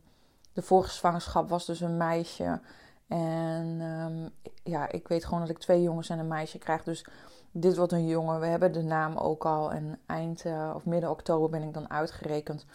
[0.53, 2.61] de vorige zwangerschap was dus een meisje.
[3.09, 4.31] En um,
[4.63, 6.83] ja, ik weet gewoon dat ik twee jongens en een meisje krijg.
[6.83, 7.07] Dus
[7.51, 8.41] dit wordt een jongen.
[8.41, 9.73] We hebben de naam ook al.
[9.73, 12.67] En eind uh, of midden oktober ben ik dan uitgerekend.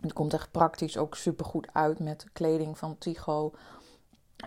[0.00, 3.52] Het komt echt praktisch ook super goed uit met kleding van Tigo.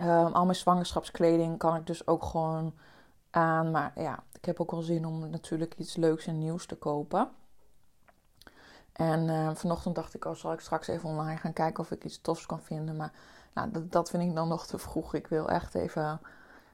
[0.02, 2.74] Um, al mijn zwangerschapskleding kan ik dus ook gewoon
[3.30, 3.70] aan.
[3.70, 7.28] Maar ja, ik heb ook wel zin om natuurlijk iets leuks en nieuws te kopen.
[8.92, 12.04] En uh, vanochtend dacht ik, oh, zal ik straks even online gaan kijken of ik
[12.04, 12.96] iets tofs kan vinden.
[12.96, 13.12] Maar
[13.54, 15.14] nou, dat, dat vind ik dan nog te vroeg.
[15.14, 16.20] Ik wil echt even,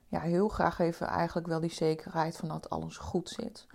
[0.08, 3.66] ja, heel graag even eigenlijk wel die zekerheid van dat alles goed zit.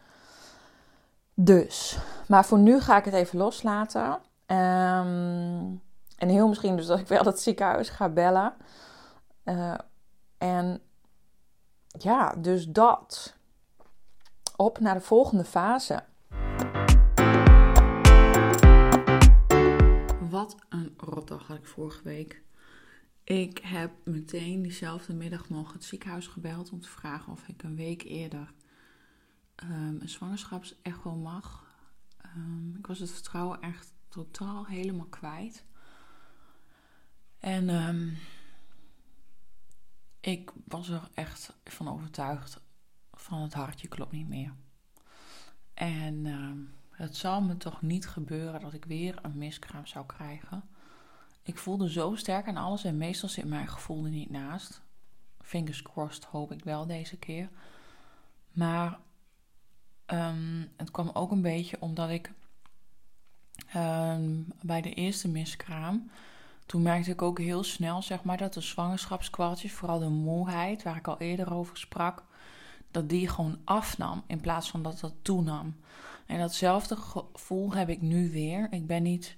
[1.34, 4.12] Dus, maar voor nu ga ik het even loslaten.
[4.48, 5.82] Um,
[6.18, 8.54] en heel misschien dus dat ik wel het ziekenhuis ga bellen.
[9.48, 9.78] Uh,
[10.38, 10.82] en
[11.88, 13.36] ja, dus dat.
[14.56, 16.04] Op naar de volgende fase.
[20.30, 22.44] Wat een rotdag had ik vorige week.
[23.24, 27.76] Ik heb meteen diezelfde middag nog het ziekenhuis gebeld om te vragen of ik een
[27.76, 28.54] week eerder
[29.64, 31.66] um, een zwangerschapsecho mag.
[32.36, 35.66] Um, ik was het vertrouwen echt totaal helemaal kwijt.
[37.40, 38.18] En um,
[40.28, 42.60] ik was er echt van overtuigd
[43.14, 44.54] van het hartje klopt niet meer.
[45.74, 46.52] En uh,
[46.90, 50.64] het zal me toch niet gebeuren dat ik weer een miskraam zou krijgen.
[51.44, 54.82] Ik voelde zo sterk aan alles en meestal zit mijn gevoel er niet naast.
[55.42, 57.50] Fingers crossed hoop ik wel deze keer.
[58.52, 59.00] Maar
[60.06, 62.32] um, het kwam ook een beetje omdat ik
[63.76, 66.12] um, bij de eerste miskraam
[66.68, 70.96] toen merkte ik ook heel snel, zeg maar, dat de zwangerschapskwaaltjes, vooral de moeheid, waar
[70.96, 72.24] ik al eerder over sprak,
[72.92, 75.76] dat die gewoon afnam in plaats van dat dat toenam.
[76.26, 78.68] En datzelfde gevoel heb ik nu weer.
[78.72, 79.38] Ik ben niet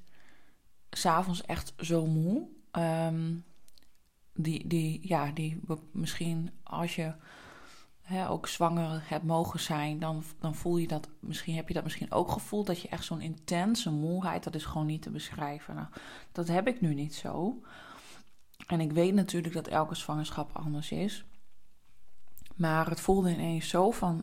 [0.89, 2.48] s'avonds echt zo moe.
[2.72, 3.44] Um,
[4.34, 5.60] die, die, ja, die
[5.92, 7.13] misschien als je
[8.30, 12.12] ook zwanger hebt mogen zijn, dan, dan voel je dat, misschien heb je dat misschien
[12.12, 15.76] ook gevoeld, dat je echt zo'n intense moeheid, dat is gewoon niet te beschrijven.
[15.76, 15.88] Nou,
[16.32, 17.62] dat heb ik nu niet zo.
[18.67, 21.26] En ik weet natuurlijk dat elke zwangerschap anders is.
[22.56, 24.15] Maar het voelde ineens zo van,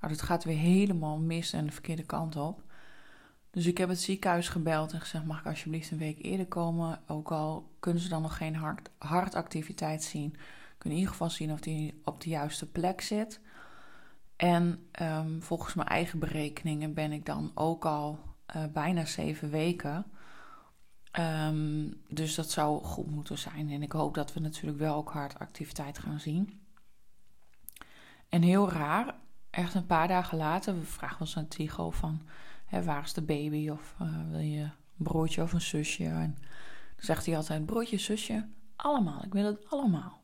[0.00, 2.62] nou, het gaat weer helemaal mis en de verkeerde kant op.
[3.50, 7.00] Dus ik heb het ziekenhuis gebeld en gezegd: mag ik alsjeblieft een week eerder komen?
[7.06, 10.36] Ook al kunnen ze dan nog geen hart, hartactiviteit zien
[10.86, 13.40] in ieder geval zien of die op de juiste plek zit.
[14.36, 18.18] En um, volgens mijn eigen berekeningen ben ik dan ook al
[18.56, 20.06] uh, bijna zeven weken.
[21.18, 23.70] Um, dus dat zou goed moeten zijn.
[23.70, 26.60] En ik hoop dat we natuurlijk wel ook hartactiviteit gaan zien.
[28.28, 29.14] En heel raar,
[29.50, 32.22] echt een paar dagen later, we vragen ons aan Tigo van...
[32.66, 33.68] Hè, waar is de baby?
[33.68, 36.04] Of uh, wil je een broertje of een zusje?
[36.04, 36.36] En
[36.96, 39.22] dan zegt hij altijd, broertje, zusje, allemaal.
[39.24, 40.22] Ik wil het allemaal.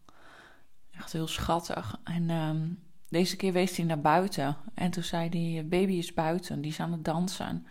[0.96, 2.00] Echt heel schattig.
[2.05, 4.57] En um, deze keer wees hij naar buiten.
[4.74, 7.66] En toen zei hij, baby is buiten, die is aan het dansen.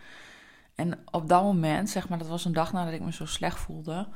[0.74, 3.58] En op dat moment, zeg maar, dat was een dag nadat ik me zo slecht
[3.58, 4.08] voelde...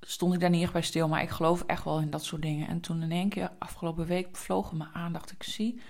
[0.00, 1.08] stond ik daar niet echt bij stil.
[1.08, 2.68] Maar ik geloof echt wel in dat soort dingen.
[2.68, 5.32] En toen in één keer, afgelopen week, bevlogen mijn aandacht.
[5.32, 5.80] Ik zie,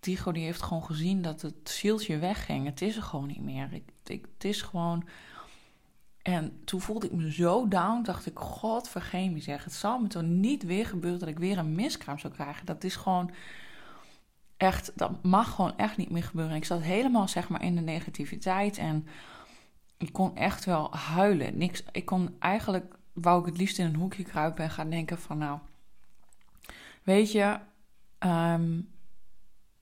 [0.00, 2.66] Tigo die heeft gewoon gezien dat het zieltje wegging.
[2.66, 3.72] Het is er gewoon niet meer.
[3.72, 5.04] Ik, het is gewoon
[6.26, 9.64] en toen voelde ik me zo down, dacht ik, god vergeet me zeg.
[9.64, 12.66] Het zal me toch niet weer gebeuren dat ik weer een miskraam zou krijgen.
[12.66, 13.30] Dat is gewoon
[14.56, 16.56] echt, dat mag gewoon echt niet meer gebeuren.
[16.56, 19.06] Ik zat helemaal zeg maar in de negativiteit en
[19.96, 21.58] ik kon echt wel huilen.
[21.58, 25.18] Niks, ik kon eigenlijk, wou ik het liefst in een hoekje kruipen en gaan denken
[25.18, 25.58] van nou,
[27.02, 27.58] weet je,
[28.18, 28.80] ehm,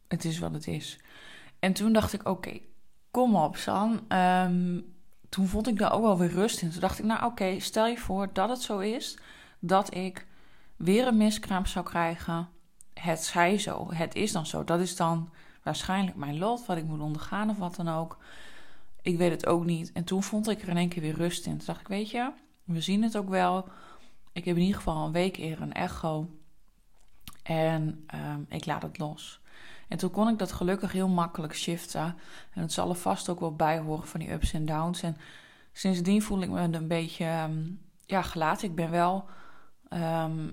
[0.09, 1.01] het is wat het is.
[1.59, 2.61] En toen dacht ik, oké,
[3.11, 4.05] kom op San.
[4.09, 4.81] Ehm,
[5.35, 6.71] toen vond ik daar ook wel weer rust in.
[6.71, 9.19] Toen dacht ik, nou oké, stel je voor dat het zo is
[9.59, 10.27] dat ik
[10.77, 12.49] weer een miskraam zou krijgen.
[12.93, 14.65] Het zij zo, het is dan zo.
[14.65, 15.31] Dat is dan
[15.63, 18.19] waarschijnlijk mijn lot, wat ik moet ondergaan of wat dan ook.
[19.03, 19.93] Ik weet het ook niet.
[19.93, 21.57] En toen vond ik er in één keer weer rust in.
[21.57, 22.31] Toen dacht ik, weet je,
[22.65, 23.69] we zien het ook wel.
[24.33, 26.31] Ik heb in ieder geval een week eerder een echo.
[27.43, 29.41] En ehm, ik laat het los.
[29.89, 32.17] En toen kon ik dat gelukkig heel makkelijk shiften.
[32.51, 35.03] En het zal er vast ook wel bij horen van die ups en downs.
[35.03, 35.17] En
[35.73, 37.63] sindsdien voel ik me een beetje ehm,
[38.07, 38.69] ja, gelaten.
[38.69, 39.25] Ik ben wel.
[39.89, 40.51] Ehm,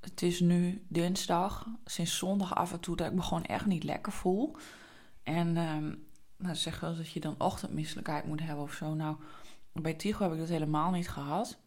[0.00, 1.66] het is nu dinsdag.
[1.84, 4.56] Sinds zondag af en toe dat ik me gewoon echt niet lekker voel.
[5.22, 8.94] En um, nou, zeggen wel dat je dan ochtendmisselijkheid moet hebben of zo.
[8.94, 9.16] Nou,
[9.72, 11.58] bij Tigo heb ik dat helemaal niet gehad.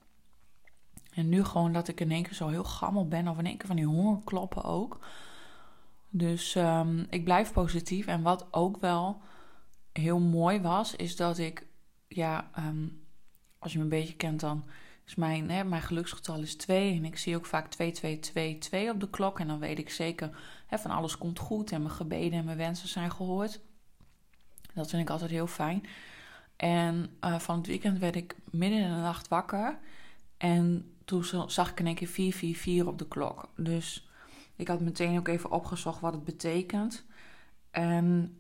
[1.13, 3.27] En nu gewoon dat ik in één keer zo heel gammel ben.
[3.27, 4.99] Of in één keer van die hongerkloppen ook.
[6.17, 8.08] Dus um, ik blijf positief.
[8.08, 9.21] En wat ook wel
[9.91, 11.67] heel mooi was, is dat ik,
[12.08, 13.06] ja, um,
[13.60, 14.65] als je me een beetje kent, dan
[15.06, 16.95] is mijn, hè, mijn geluksgetal is 2.
[16.95, 19.39] En ik zie ook vaak 2, 2, 2, 2 op de klok.
[19.39, 21.71] En dan weet ik zeker hè, van alles komt goed.
[21.71, 23.60] En mijn gebeden en mijn wensen zijn gehoord.
[24.73, 25.84] Dat vind ik altijd heel fijn.
[26.56, 29.80] En uh, van het weekend werd ik midden in de nacht wakker.
[30.38, 33.49] En toen zag ik in één keer 444 op de klok.
[33.56, 34.06] Dus
[34.57, 37.05] ik had meteen ook even opgezocht wat het betekent.
[37.71, 38.37] En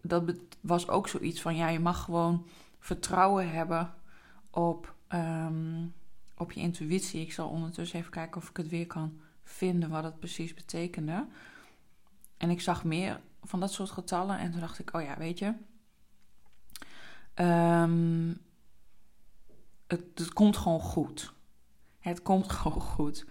[0.00, 2.46] dat was ook zoiets van: ja, je mag gewoon
[2.78, 3.94] vertrouwen hebben
[4.50, 5.94] op, um,
[6.36, 7.20] op je intuïtie.
[7.20, 11.26] Ik zal ondertussen even kijken of ik het weer kan vinden wat het precies betekende.
[12.36, 14.38] En ik zag meer van dat soort getallen.
[14.38, 15.54] En toen dacht ik: oh ja, weet je.
[17.34, 18.40] Um,
[19.86, 21.32] het, het komt gewoon goed.
[21.98, 23.26] Het komt gewoon goed.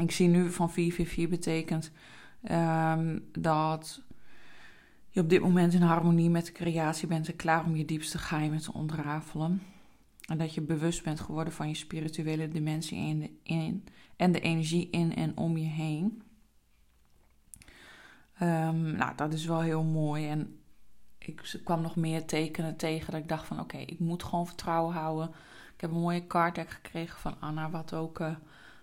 [0.00, 1.90] Ik zie nu van 444 betekent
[2.50, 4.02] um, dat
[5.08, 8.18] je op dit moment in harmonie met de creatie bent en klaar om je diepste
[8.18, 9.62] geheimen te ontrafelen.
[10.28, 13.84] En dat je bewust bent geworden van je spirituele dimensie in
[14.16, 16.22] en de energie in en om je heen.
[18.42, 20.28] Um, nou, dat is wel heel mooi.
[20.28, 20.58] En
[21.18, 24.94] ik kwam nog meer tekenen tegen dat ik dacht van oké, ik moet gewoon vertrouwen
[24.94, 25.28] houden.
[25.74, 28.36] Ik heb een mooie card gekregen van Anna, wat ook uh,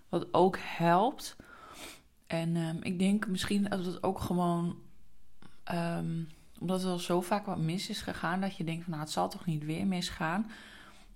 [0.09, 1.35] wat ook helpt.
[2.27, 4.77] En um, ik denk misschien dat het ook gewoon.
[5.71, 6.27] Um,
[6.59, 8.41] omdat er al zo vaak wat mis is gegaan.
[8.41, 10.51] Dat je denkt van nou het zal toch niet weer misgaan.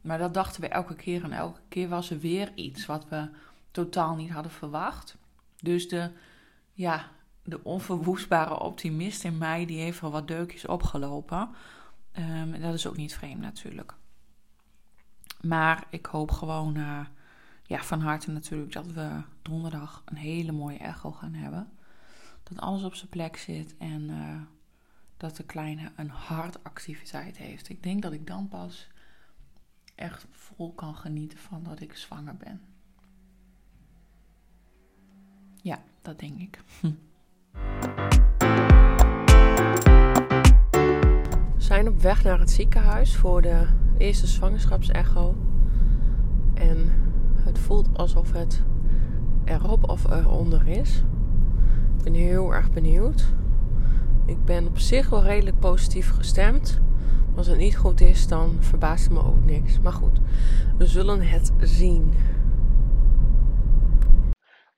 [0.02, 1.24] Maar dat dachten we elke keer.
[1.24, 3.30] En elke keer was er weer iets wat we
[3.72, 5.18] totaal niet hadden verwacht.
[5.62, 6.12] Dus de,
[6.74, 7.10] ja,
[7.44, 11.50] de onverwoestbare optimist in mij, die heeft wel wat deukjes opgelopen.
[12.20, 13.94] Um, dat is ook niet vreemd natuurlijk.
[15.42, 16.78] Maar ik hoop gewoon.
[16.78, 17.00] Uh,
[17.74, 21.70] ja, van harte natuurlijk dat we donderdag een hele mooie echo gaan hebben.
[22.44, 24.42] Dat alles op zijn plek zit en uh,
[25.18, 27.70] dat de kleine een hartactiviteit heeft.
[27.70, 28.88] Ik denk dat ik dan pas
[29.96, 32.62] echt vol kan genieten van dat ik zwanger ben.
[35.62, 36.60] Ja, dat denk ik.
[41.54, 45.36] We zijn op weg naar het ziekenhuis voor de eerste zwangerschapsecho.
[47.64, 48.64] Voelt alsof het
[49.46, 50.98] erop of eronder is.
[51.98, 53.26] Ik ben heel erg benieuwd.
[54.26, 56.82] Ik ben op zich wel redelijk positief gestemd.
[57.36, 59.80] Als het niet goed is, dan verbaast me ook niks.
[59.80, 60.20] Maar goed,
[60.78, 62.14] we zullen het zien.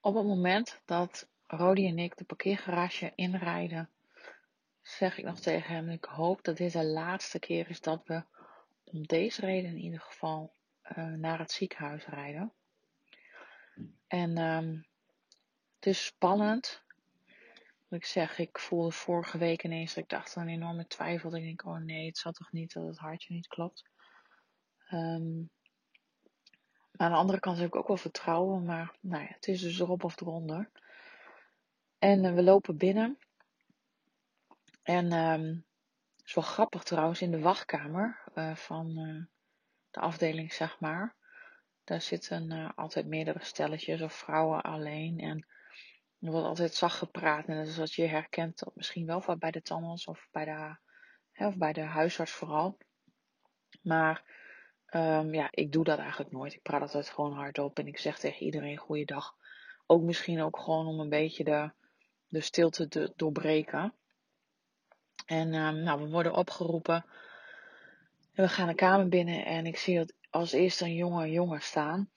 [0.02, 3.90] Op het moment dat Rodi en ik de parkeergarage inrijden,
[4.82, 8.24] zeg ik nog tegen hem: Ik hoop dat dit de laatste keer is dat we
[8.84, 10.52] om deze reden in ieder geval
[10.98, 12.52] uh, naar het ziekenhuis rijden.
[14.08, 14.86] En um,
[15.76, 16.84] het is spannend.
[17.88, 21.36] Wat ik zeg, ik voelde vorige week ineens dat ik dacht een enorme twijfel.
[21.36, 23.84] Ik denk, oh nee, het zal toch niet dat het hartje niet klopt.
[26.92, 28.66] Maar aan de andere kant heb ik ook wel vertrouwen.
[28.66, 30.72] Maar nou ja, het is dus erop of eronder.
[32.00, 33.18] En uh, we lopen binnen.
[34.84, 35.66] En um,
[36.16, 39.24] het is wel grappig trouwens, in de wachtkamer uh, van uh,
[39.92, 41.16] de afdeling, zeg maar.
[41.86, 45.20] Daar zitten uh, altijd meerdere stelletjes of vrouwen alleen.
[45.20, 45.46] En
[46.20, 47.48] er wordt altijd zacht gepraat.
[47.48, 50.76] En dat is wat je herkent dat misschien wel bij de tandarts of bij de,
[51.46, 52.78] of bij de huisarts vooral.
[53.82, 54.24] Maar
[54.90, 56.54] um, ja, ik doe dat eigenlijk nooit.
[56.54, 59.36] Ik praat altijd gewoon hardop en ik zeg tegen iedereen goeiedag.
[59.86, 61.72] Ook misschien ook gewoon om een beetje de,
[62.28, 63.94] de stilte te doorbreken.
[65.26, 67.06] En um, nou, we worden opgeroepen.
[68.34, 71.62] En we gaan de kamer binnen en ik zie dat als eerste een jonge jongen
[71.62, 72.10] staan.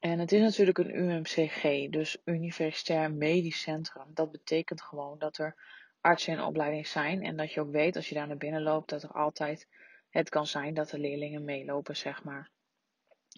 [0.00, 4.06] En het is natuurlijk een UMCG, dus Universitair Medisch Centrum.
[4.14, 5.56] Dat betekent gewoon dat er
[6.00, 7.22] artsen in opleiding zijn.
[7.22, 9.68] En dat je ook weet als je daar naar binnen loopt dat er altijd
[10.10, 12.50] het kan zijn dat de leerlingen meelopen, zeg maar.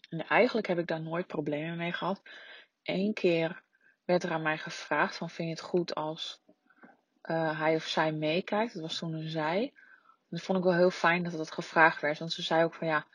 [0.09, 2.22] En eigenlijk heb ik daar nooit problemen mee gehad.
[2.83, 3.62] Eén keer
[4.05, 6.43] werd er aan mij gevraagd van vind je het goed als
[7.22, 8.72] uh, hij of zij meekijkt.
[8.72, 9.72] Dat was toen een zij.
[10.29, 12.18] Dat vond ik wel heel fijn dat dat gevraagd werd.
[12.18, 13.07] Want ze zei ook van ja,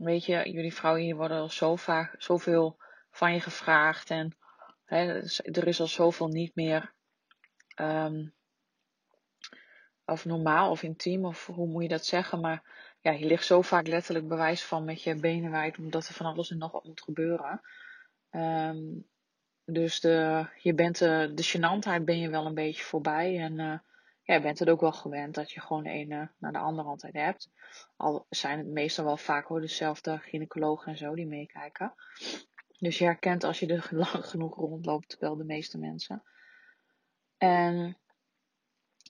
[0.00, 2.78] weet je, jullie vrouwen hier worden al zo vaak, zoveel
[3.10, 4.10] van je gevraagd.
[4.10, 4.36] En
[4.84, 6.92] hè, er is al zoveel niet meer
[7.76, 8.34] um,
[10.04, 12.40] of normaal of intiem, of hoe moet je dat zeggen.
[12.40, 12.62] Maar
[13.00, 16.26] ja, je ligt zo vaak letterlijk bewijs van met je benen wijd, omdat er van
[16.26, 17.60] alles en nog wat moet gebeuren.
[18.30, 19.08] Um,
[19.64, 23.38] dus de, je bent de, de gênantheid ben je wel een beetje voorbij.
[23.38, 23.78] En uh,
[24.30, 27.14] ja, bent het ook wel gewend dat je gewoon de ene naar de andere altijd
[27.14, 27.50] hebt.
[27.96, 31.94] Al zijn het meestal wel vaak hoor dezelfde gynaecologen en zo die meekijken.
[32.78, 36.22] Dus je herkent als je er lang genoeg rondloopt wel de meeste mensen.
[37.38, 37.98] En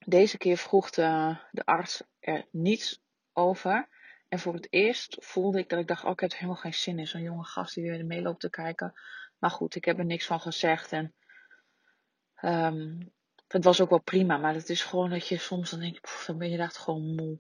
[0.07, 3.03] deze keer vroeg de, arts er niets
[3.33, 3.89] over.
[4.29, 6.99] En voor het eerst voelde ik dat ik dacht, oh, ik heb helemaal geen zin
[6.99, 7.07] in.
[7.07, 9.01] Zo'n jonge gast die weer mee loopt te kijken.
[9.39, 10.93] Maar goed, ik heb er niks van gezegd.
[10.93, 11.15] En
[12.43, 13.13] um,
[13.53, 14.37] het was ook wel prima.
[14.37, 17.15] Maar het is gewoon dat je soms dan denk je, dan ben je echt gewoon
[17.15, 17.39] moe.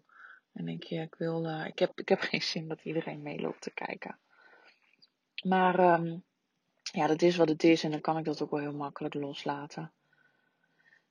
[0.52, 3.60] En denk je, ik wil, uh, ik, heb, ik heb geen zin dat iedereen meeloopt
[3.60, 4.18] te kijken.
[5.42, 6.24] Maar um,
[6.82, 7.84] ja, dat is wat het is.
[7.84, 9.92] En dan kan ik dat ook wel heel makkelijk loslaten.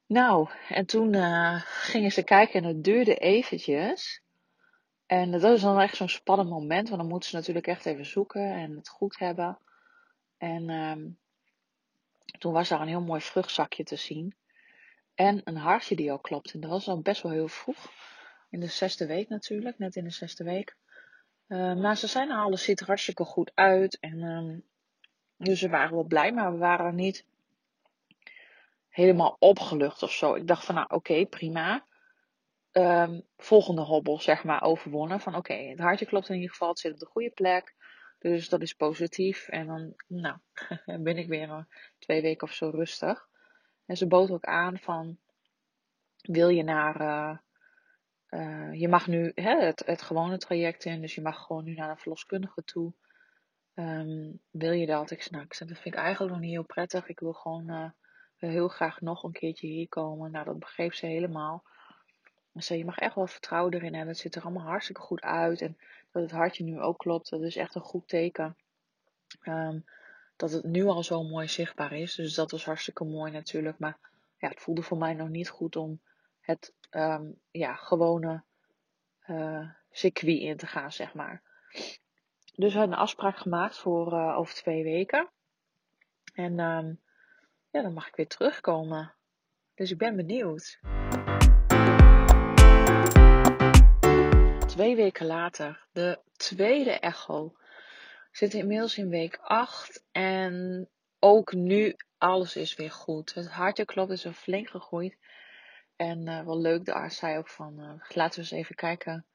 [0.06, 4.22] Nou, en toen uh, gingen ze kijken en het duurde eventjes.
[5.06, 8.06] En dat is dan echt zo'n spannend moment, want dan moeten ze natuurlijk echt even
[8.06, 9.58] zoeken en het goed hebben.
[10.38, 11.18] En um,
[12.40, 14.36] toen was daar een heel mooi vruchtzakje te zien.
[15.20, 16.54] En een hartje die al klopt.
[16.54, 17.92] En dat was al best wel heel vroeg.
[18.50, 20.76] In de zesde week natuurlijk, net in de zesde week.
[21.48, 24.00] Uh, maar ze zijn alles ziet er hartstikke goed uit.
[24.00, 24.64] En um,
[25.38, 27.26] dus we waren wel blij, maar we waren niet
[28.90, 30.34] helemaal opgelucht of zo.
[30.34, 31.86] Ik dacht van nou oké, prima.
[32.72, 35.20] Um, volgende hobbel, zeg maar, overwonnen.
[35.20, 37.76] Van oké, het hartje klopt in ieder geval, het zit op de goede plek.
[38.20, 39.48] Dus dat is positief.
[39.48, 40.38] En dan, nou,
[41.04, 41.68] ben ik weer
[41.98, 43.28] twee weken of zo rustig.
[43.90, 45.18] En ze bood ook aan van,
[46.22, 47.38] wil je naar, uh,
[48.30, 51.74] uh, je mag nu hè, het, het gewone traject in, dus je mag gewoon nu
[51.74, 52.94] naar een verloskundige toe.
[53.76, 55.12] Um, wil je dat?
[55.12, 55.42] Ik snap.
[55.60, 57.08] Nou, dat vind ik eigenlijk nog niet heel prettig.
[57.08, 57.94] Ik wil gewoon
[58.38, 60.32] heel graag nog een keertje hier komen.
[60.32, 61.64] Nou, dat begreep ze helemaal.
[62.56, 64.12] Ze je mag echt wel vertrouwen erin hebben.
[64.12, 65.62] Het ziet er allemaal hartstikke goed uit.
[65.62, 65.78] En
[66.12, 68.58] dat het hartje nu ook klopt, dat is echt een goed teken.
[69.44, 69.86] Um,
[70.40, 72.16] dat het nu al zo mooi zichtbaar is.
[72.16, 73.80] Dus dat was hartstikke mooi natuurlijk.
[73.80, 73.98] Maar
[74.38, 76.02] ja, het voelde voor mij nog niet goed om
[76.40, 78.44] het um, ja, gewone
[79.28, 81.42] uh, circuit in te gaan, zeg maar.
[82.56, 85.30] Dus we hebben een afspraak gemaakt voor uh, over twee weken.
[86.34, 87.00] En um,
[87.70, 89.14] ja, dan mag ik weer terugkomen.
[89.76, 90.80] Dus ik ben benieuwd.
[94.68, 97.54] Twee weken later, de tweede echo.
[98.32, 100.88] Zitten inmiddels in week 8 en
[101.20, 103.34] ook nu alles is weer goed.
[103.34, 105.18] Het hartje klopt is er flink gegroeid.
[105.96, 109.26] En uh, wel leuk, de arts zei ook van, uh, laten we eens even kijken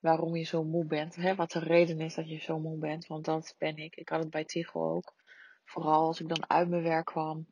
[0.00, 1.14] waarom je zo moe bent.
[1.14, 1.34] Hè?
[1.34, 3.96] Wat de reden is dat je zo moe bent, want dat ben ik.
[3.96, 5.14] Ik had het bij Tigo ook.
[5.64, 7.46] Vooral als ik dan uit mijn werk kwam.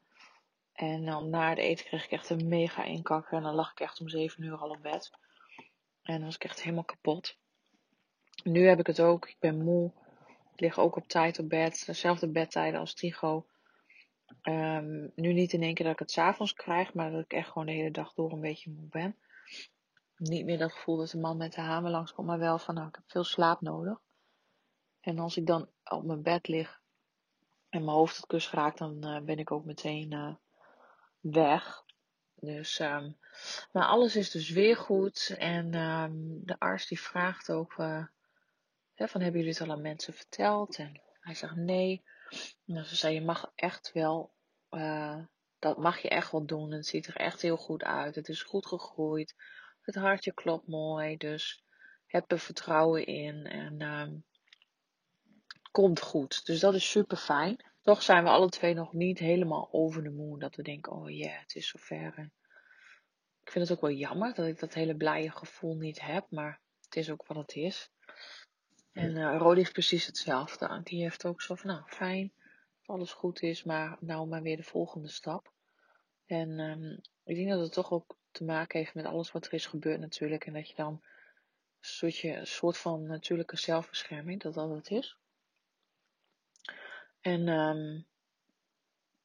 [0.72, 3.36] En dan na het eten kreeg ik echt een mega inkakker.
[3.36, 5.10] En dan lag ik echt om 7 uur al op bed.
[6.02, 7.36] En dan was ik echt helemaal kapot.
[8.42, 9.28] Nu heb ik het ook.
[9.28, 9.92] Ik ben moe.
[10.60, 11.86] Ik lig ook op tijd op bed.
[11.86, 13.46] Dezelfde bedtijden als Tigo.
[14.42, 16.94] Um, nu niet in één keer dat ik het s'avonds krijg.
[16.94, 19.16] Maar dat ik echt gewoon de hele dag door een beetje moe ben.
[20.16, 22.26] Niet meer dat gevoel dat de man met de hamer langskomt.
[22.26, 24.00] Maar wel van nou ik heb veel slaap nodig.
[25.00, 26.80] En als ik dan op mijn bed lig.
[27.68, 28.78] En mijn hoofd het kus raakt.
[28.78, 30.34] Dan uh, ben ik ook meteen uh,
[31.20, 31.84] weg.
[32.34, 33.16] Dus, um,
[33.72, 35.34] nou, alles is dus weer goed.
[35.38, 38.04] En um, de arts die vraagt ook, uh,
[39.08, 40.76] van hebben jullie het al aan mensen verteld?
[40.76, 42.04] En hij zegt nee.
[42.66, 44.32] En ze zei, je mag echt wel,
[44.70, 45.24] uh,
[45.58, 46.72] dat mag je echt wel doen.
[46.72, 48.14] Het ziet er echt heel goed uit.
[48.14, 49.34] Het is goed gegroeid.
[49.80, 51.16] Het hartje klopt mooi.
[51.16, 51.64] Dus
[52.06, 53.46] heb er vertrouwen in.
[53.46, 54.24] En um,
[55.70, 56.46] komt goed.
[56.46, 57.64] Dus dat is super fijn.
[57.82, 60.38] Toch zijn we alle twee nog niet helemaal over de moon.
[60.38, 62.30] Dat we denken, oh ja, het is zover.
[63.42, 66.26] ik vind het ook wel jammer dat ik dat hele blije gevoel niet heb.
[66.30, 67.90] Maar het is ook wat het is.
[68.92, 70.80] En uh, Rodi heeft precies hetzelfde.
[70.84, 72.32] Die heeft ook zo van, nou fijn,
[72.84, 73.64] alles goed is.
[73.64, 75.52] Maar nou maar weer de volgende stap.
[76.26, 79.52] En um, ik denk dat het toch ook te maken heeft met alles wat er
[79.52, 80.46] is gebeurd natuurlijk.
[80.46, 81.00] En dat je dan een
[81.80, 85.16] soort, een soort van natuurlijke zelfbescherming, dat dat het is.
[87.20, 88.06] En um,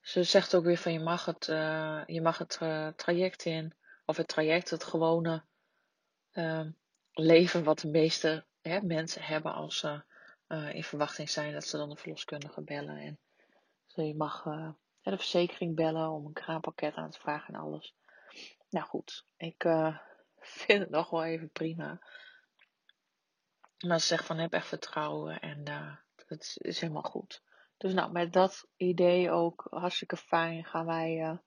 [0.01, 3.73] ze zegt ook weer van je mag het, uh, je mag het uh, traject in,
[4.05, 5.43] of het traject, het gewone
[6.33, 6.65] uh,
[7.13, 8.45] leven wat de meeste
[8.83, 10.03] mensen hebben als ze
[10.47, 12.97] uh, in verwachting zijn dat ze dan de verloskundige bellen.
[12.97, 13.19] En
[13.85, 14.43] dus je mag
[15.01, 17.95] de verzekering bellen om een kraampakket aan te vragen en alles.
[18.69, 19.63] Nou goed, ik
[20.39, 21.99] vind het nog wel even prima.
[23.85, 25.63] Maar ze zegt van heb echt vertrouwen en
[26.27, 27.43] het is helemaal goed.
[27.77, 31.37] Dus nou, met dat idee ook hartstikke fijn gaan wij, uh,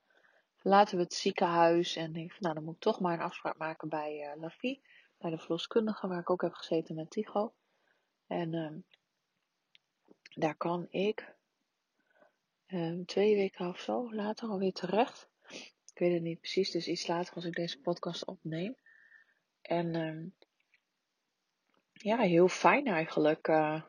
[0.57, 1.97] verlaten we het ziekenhuis.
[1.97, 4.83] En van, nou dan moet ik toch maar een afspraak maken bij uh, Lafie.
[5.19, 7.53] Bij de verloskundige waar ik ook heb gezeten met Tigo.
[8.27, 8.85] En um,
[10.35, 11.35] daar kan ik
[12.67, 15.29] um, twee weken of zo later alweer terecht.
[15.93, 18.77] Ik weet het niet precies, dus iets later als ik deze podcast opneem.
[19.63, 20.35] En um,
[21.93, 23.49] ja, heel fijn eigenlijk.
[23.49, 23.83] Uh,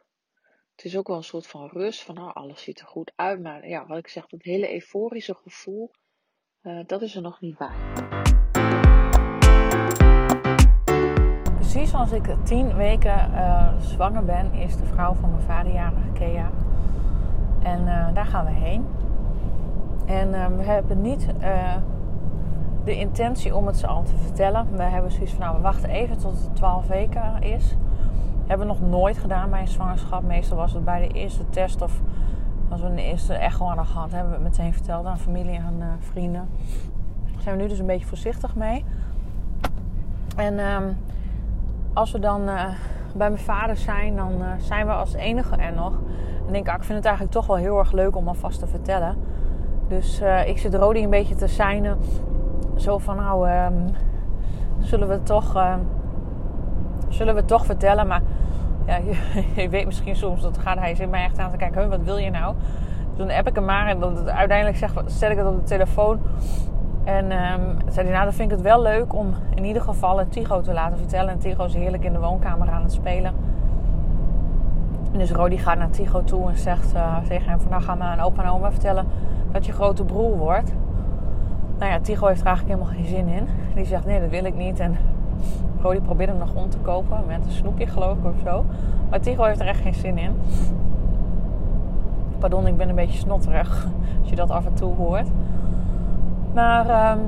[0.75, 2.03] het is ook wel een soort van rust.
[2.03, 3.41] Van nou, alles ziet er goed uit.
[3.41, 5.91] Maar ja, wat ik zeg, dat hele euforische gevoel.
[6.63, 8.18] Uh, dat is er nog niet bij.
[11.71, 16.49] Precies als ik tien weken uh, zwanger ben, is de vrouw van mijn vaderjarige Kea.
[17.63, 18.85] En uh, daar gaan we heen.
[20.05, 21.27] En we hebben niet
[22.83, 24.67] de intentie om het ze al te vertellen.
[24.75, 27.75] We hebben zoiets van, nou, we wachten even tot het 12 weken is.
[28.47, 30.23] Hebben we nog nooit gedaan bij een zwangerschap.
[30.23, 32.01] Meestal was het bij de eerste test of
[32.69, 35.75] als we een eerste echo hadden gehad, hebben we het meteen verteld aan familie en
[35.79, 36.49] uh, vrienden.
[37.33, 38.85] Daar zijn we nu dus een beetje voorzichtig mee.
[40.35, 40.97] En um,
[41.93, 42.63] als we dan uh,
[43.15, 45.93] bij mijn vader zijn, dan uh, zijn we als enige er nog.
[46.45, 48.59] En denk ik, ah, ik vind het eigenlijk toch wel heel erg leuk om alvast
[48.59, 49.15] te vertellen.
[49.87, 51.97] Dus ik zit Rodi een beetje te seinen.
[52.75, 53.95] Zo van, nou, um,
[54.79, 55.79] zullen we toch ehm,
[57.09, 58.07] zullen we toch vertellen.
[58.07, 58.21] Maar
[58.85, 58.99] ja,
[59.61, 61.89] je, weet misschien soms, dat gaat hij zit mij echt aan te kijken.
[61.89, 62.55] wat wil je nou?
[63.09, 65.63] Dus dan app ik hem maar en dan, uiteindelijk zeg, zet ik het op de
[65.63, 66.19] telefoon.
[67.09, 70.19] En um, zei hij, nou dan vind ik het wel leuk om in ieder geval
[70.19, 71.29] een Tigo te laten vertellen.
[71.29, 73.33] En Tigo is heerlijk in de woonkamer aan het spelen.
[75.11, 77.71] En dus Rodi gaat naar Tigo toe en zegt uh, tegen hem van...
[77.71, 79.05] Nou, ga maar aan opa en oma vertellen
[79.51, 80.73] dat je grote broer wordt.
[81.79, 83.47] Nou ja, Tigo heeft er eigenlijk helemaal geen zin in.
[83.75, 84.79] Die zegt, nee, dat wil ik niet.
[84.79, 84.97] En
[85.81, 88.65] Rodi probeert hem nog om te kopen met een snoepje geloof ik of zo.
[89.09, 90.31] Maar Tigo heeft er echt geen zin in.
[92.39, 93.87] Pardon, ik ben een beetje snotterig
[94.21, 95.27] als je dat af en toe hoort.
[96.53, 97.19] Maar, um,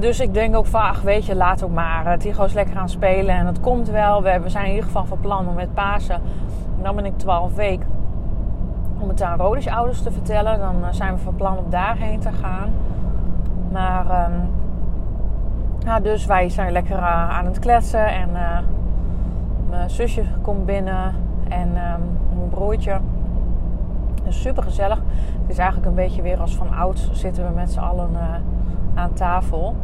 [0.00, 2.06] dus ik denk ook vaag, weet je, laat ook maar.
[2.06, 4.22] Uh, Tigo is lekker aan het spelen en het komt wel.
[4.22, 6.14] We, we zijn in ieder geval van plan om met Pasen,
[6.76, 7.88] en dan ben ik 12 weken,
[8.98, 10.58] om het aan Rodis ouders te vertellen.
[10.58, 12.70] Dan uh, zijn we van plan om daarheen te gaan.
[13.70, 14.50] Maar um,
[15.78, 18.06] ja, dus wij zijn lekker uh, aan het kletsen.
[18.06, 18.28] En
[19.70, 21.14] mijn zusje komt binnen.
[21.48, 23.00] En um, mijn broertje.
[24.24, 24.98] Dus super gezellig.
[25.40, 27.08] Het is eigenlijk een beetje weer als van oud.
[27.12, 28.20] Zitten we met z'n allen uh,
[28.94, 29.74] aan tafel.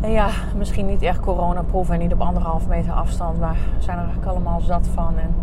[0.00, 3.40] En ja, misschien niet echt coronaproef en niet op anderhalf meter afstand.
[3.40, 5.14] Maar we zijn er eigenlijk allemaal zat van.
[5.18, 5.34] En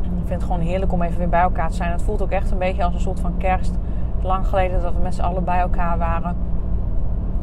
[0.00, 1.90] ik vind het gewoon heerlijk om even weer bij elkaar te zijn.
[1.90, 3.74] Het voelt ook echt een beetje als een soort van kerst.
[4.22, 6.36] Lang geleden dat we met z'n allen bij elkaar waren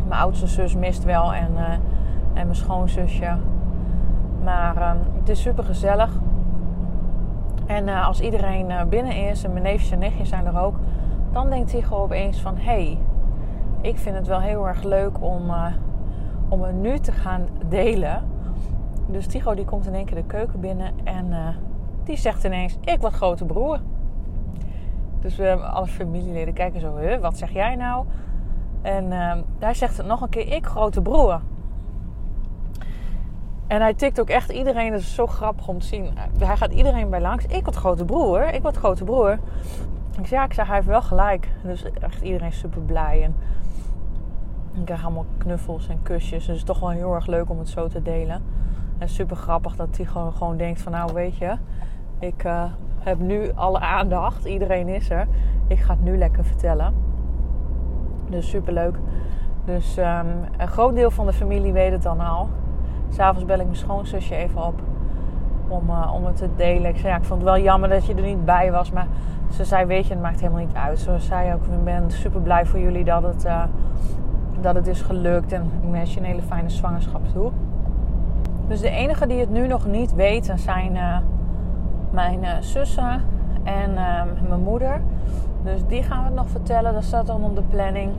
[0.09, 1.71] mijn oudste zus mist wel en, uh,
[2.33, 3.35] en mijn schoonzusje.
[4.43, 6.11] Maar uh, het is super gezellig.
[7.69, 10.75] En uh, als iedereen binnen is en mijn neefjes en nichtjes zijn er ook,
[11.31, 12.97] dan denkt Tigo opeens van hé, hey,
[13.81, 15.51] ik vind het wel heel erg leuk om,
[16.49, 18.23] om het nu te gaan delen.
[19.07, 21.55] Dus Tigo die komt in één keer de keuken binnen en
[22.03, 23.79] die zegt ineens: Ik word grote broer.
[25.21, 28.05] Dus we alle familieleden kijken zo: huh, wat zeg jij nou?
[28.81, 31.41] En uh, hij zegt het nog een keer, ik grote broer.
[33.69, 36.09] En hij tikt ook echt iedereen, dat is zo grappig om te zien.
[36.37, 37.45] Hij gaat iedereen bij langs.
[37.45, 39.31] Ik word grote broer, ik word grote broer.
[40.17, 41.49] Ik zeg, ja, ik zeg, hij heeft wel gelijk.
[41.63, 43.23] Dus echt iedereen super blij.
[43.23, 43.35] En
[44.73, 46.29] ik krijg allemaal knuffels en kusjes.
[46.29, 48.43] Dus het is toch wel heel erg leuk om het zo te delen.
[48.97, 51.57] En super grappig dat hij gewoon, gewoon denkt van, nou weet je,
[52.19, 52.63] ik uh,
[52.99, 54.45] heb nu alle aandacht.
[54.45, 55.27] Iedereen is er.
[55.67, 56.93] Ik ga het nu lekker vertellen.
[58.29, 58.95] Dus super leuk.
[59.65, 60.05] Dus um,
[60.57, 62.49] een groot deel van de familie weet het dan al.
[63.09, 64.81] S'avonds bel ik mijn schoonzusje even op
[65.67, 66.89] om, uh, om het te delen.
[66.89, 68.91] Ik zei, ja, ik vond het wel jammer dat je er niet bij was.
[68.91, 69.07] Maar
[69.51, 70.99] ze zei, weet je, het maakt helemaal niet uit.
[70.99, 73.63] Ze zei ook, ik ben super blij voor jullie dat het, uh,
[74.61, 75.51] dat het is gelukt.
[75.51, 77.51] En ik wens je een hele fijne zwangerschap toe.
[78.67, 81.17] Dus de enige die het nu nog niet weten zijn uh,
[82.09, 83.21] mijn zussen
[83.63, 85.01] en ehm, mijn moeder.
[85.63, 86.93] Dus die gaan we het nog vertellen.
[86.93, 88.11] Dat staat dan op de planning.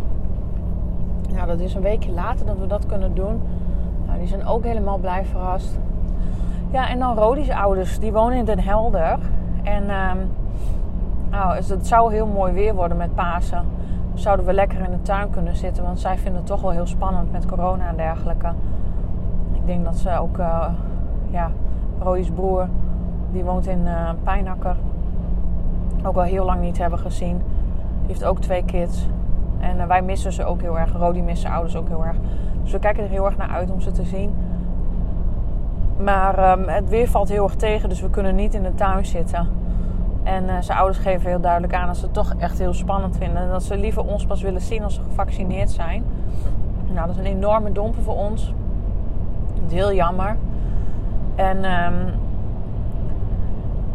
[1.33, 3.41] Nou, dat is een weekje later dat we dat kunnen doen.
[4.21, 5.79] Die zijn ook helemaal blij verrast.
[6.71, 7.99] Ja, en dan Rodi's ouders.
[7.99, 9.19] Die wonen in Den Helder.
[9.63, 10.31] En um,
[11.31, 13.65] Nou, het zou heel mooi weer worden met Pasen.
[14.15, 16.87] Zouden we lekker in de tuin kunnen zitten, want zij vinden het toch wel heel
[16.87, 18.53] spannend met corona en dergelijke.
[19.53, 20.65] Ik denk dat ze ook, uh,
[21.31, 21.51] ja,
[22.01, 22.69] Rodi's broer,
[23.33, 24.77] die woont in uh, Pijnakker,
[26.05, 27.37] ook al heel lang niet hebben gezien.
[27.37, 29.09] Die heeft ook twee kids.
[29.59, 30.93] En uh, wij missen ze ook heel erg.
[30.93, 32.17] Rodi mist zijn ouders ook heel erg.
[32.71, 34.35] Dus we kijken er heel erg naar uit om ze te zien.
[35.99, 39.07] Maar um, het weer valt heel erg tegen, dus we kunnen niet in de tuin
[39.07, 39.49] zitten.
[40.23, 43.17] En uh, zijn ouders geven heel duidelijk aan dat ze het toch echt heel spannend
[43.17, 43.43] vinden.
[43.43, 46.05] En dat ze liever ons pas willen zien als ze gevaccineerd zijn.
[46.95, 48.55] Nou, dat is een enorme domper voor ons.
[49.69, 50.37] Heel jammer.
[51.35, 51.95] En um,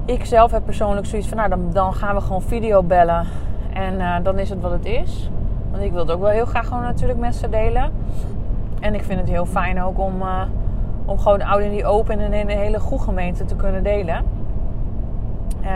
[0.05, 3.25] ik zelf heb persoonlijk zoiets van, nou dan, dan gaan we gewoon video bellen.
[3.73, 5.29] En uh, dan is het wat het is.
[5.71, 7.91] Want ik wil het ook wel heel graag gewoon natuurlijk met ze delen.
[8.79, 10.41] En ik vind het heel fijn ook om, uh,
[11.05, 14.25] om gewoon oud in die open en in een hele goede gemeente te kunnen delen.
[15.61, 15.69] Uh,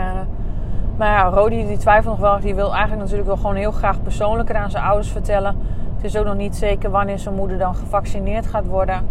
[0.96, 2.40] maar ja, Rodi die twijfelt nog wel.
[2.40, 5.56] Die wil eigenlijk natuurlijk wel gewoon heel graag persoonlijker aan zijn ouders vertellen.
[5.94, 9.06] Het is ook nog niet zeker wanneer zijn moeder dan gevaccineerd gaat worden.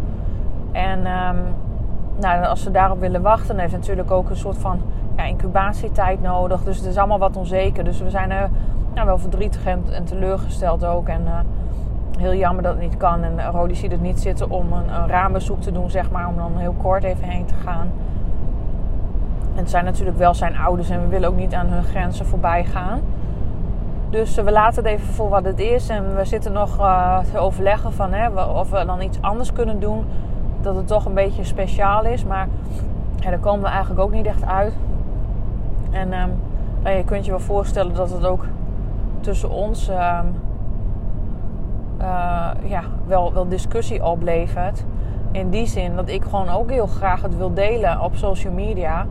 [0.72, 1.38] En um,
[2.20, 4.82] nou, als ze daarop willen wachten, dan heeft natuurlijk ook een soort van
[5.18, 6.64] ja, incubatietijd nodig.
[6.64, 7.84] Dus het is allemaal wat onzeker.
[7.84, 8.52] Dus we zijn
[8.94, 11.08] nou, wel verdrietig en, teleurgesteld ook.
[11.08, 11.40] En uh,
[12.20, 13.24] heel jammer dat het niet kan.
[13.24, 16.28] En Rodi ziet het niet zitten om een, raambezoek te doen, zeg maar.
[16.28, 17.92] Om dan heel kort even heen te gaan.
[19.54, 22.26] En het zijn natuurlijk wel zijn ouders en we willen ook niet aan hun grenzen
[22.26, 23.00] voorbij gaan.
[24.10, 25.90] Dus we laten het even voor wat het is.
[25.90, 29.80] En we zitten nog uh, te overleggen van hè, of we dan iets anders kunnen
[29.80, 30.06] doen.
[30.62, 32.26] Dat het toch een beetje speciaal is.
[32.26, 32.48] Maar
[33.20, 34.74] daar komen we eigenlijk ook niet echt uit.
[35.92, 36.32] En um,
[36.84, 38.46] nou, je kunt je wel voorstellen dat het ook
[39.20, 40.36] tussen ons um,
[42.02, 44.84] uh, ja, wel, wel discussie oplevert.
[45.32, 49.06] In die zin dat ik gewoon ook heel graag het wil delen op social media.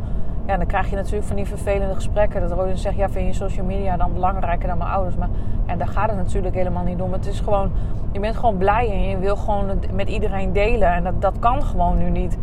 [0.47, 2.41] Ja, dan krijg je natuurlijk van die vervelende gesprekken.
[2.41, 5.17] Dat Rodin zegt, ja, vind je social media dan belangrijker dan mijn ouders?
[5.17, 5.29] Maar
[5.67, 7.13] ja, daar gaat het natuurlijk helemaal niet om.
[7.13, 7.71] Het is gewoon,
[8.13, 10.93] je bent gewoon blij en je wil gewoon het met iedereen delen.
[10.93, 12.39] En dat, dat kan gewoon nu niet.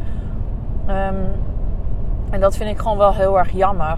[0.87, 1.15] Um,
[2.29, 3.97] en dat vind ik gewoon wel heel erg jammer.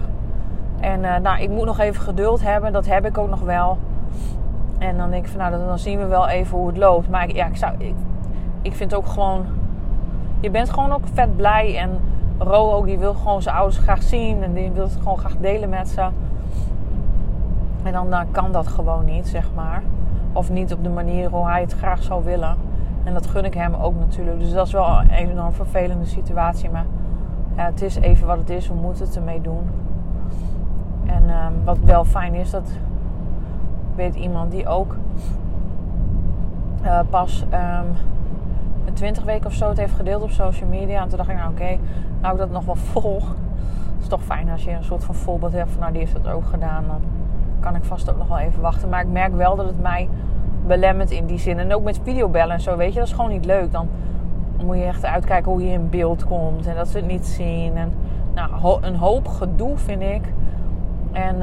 [0.80, 2.72] En uh, nou, ik moet nog even geduld hebben.
[2.72, 3.78] Dat heb ik ook nog wel.
[4.78, 7.08] En dan denk ik van, nou, dan zien we wel even hoe het loopt.
[7.08, 7.94] Maar ja, ik, zou, ik,
[8.62, 9.44] ik vind ook gewoon...
[10.40, 11.78] Je bent gewoon ook vet blij.
[11.78, 12.00] En
[12.38, 14.42] Ro ook, die wil gewoon zijn ouders graag zien.
[14.42, 16.08] En die wil het gewoon graag delen met ze.
[17.82, 19.82] En dan, kan dat gewoon niet, zeg maar.
[20.32, 22.56] Of niet op de manier hoe hij het graag zou willen.
[23.04, 24.38] En dat gun ik hem ook natuurlijk.
[24.38, 26.70] Dus dat is wel een enorm vervelende situatie.
[26.70, 26.86] Maar
[27.56, 28.68] ja, het is even wat het is.
[28.68, 29.70] We moeten het ermee doen.
[31.06, 32.70] En um, wat wel fijn is, dat
[33.98, 34.96] weet iemand die ook
[36.84, 37.86] uh, pas um,
[38.86, 41.02] een 20 weken of zo het heeft gedeeld op social media.
[41.02, 41.78] En toen dacht ik, nou oké,
[42.20, 43.14] nou ik dat nog wel vol.
[43.14, 46.12] Het is toch fijn als je een soort van voorbeeld hebt van, nou die heeft
[46.22, 46.84] dat ook gedaan.
[46.86, 47.00] Dan
[47.60, 48.88] kan ik vast ook nog wel even wachten.
[48.88, 50.08] Maar ik merk wel dat het mij
[50.66, 51.58] belemmert in die zin.
[51.58, 53.72] En ook met videobellen en zo, weet je, dat is gewoon niet leuk.
[53.72, 53.88] Dan
[54.64, 57.76] moet je echt uitkijken hoe je in beeld komt en dat ze het niet zien.
[57.76, 57.92] En
[58.34, 60.32] nou, een hoop gedoe vind ik.
[61.18, 61.36] En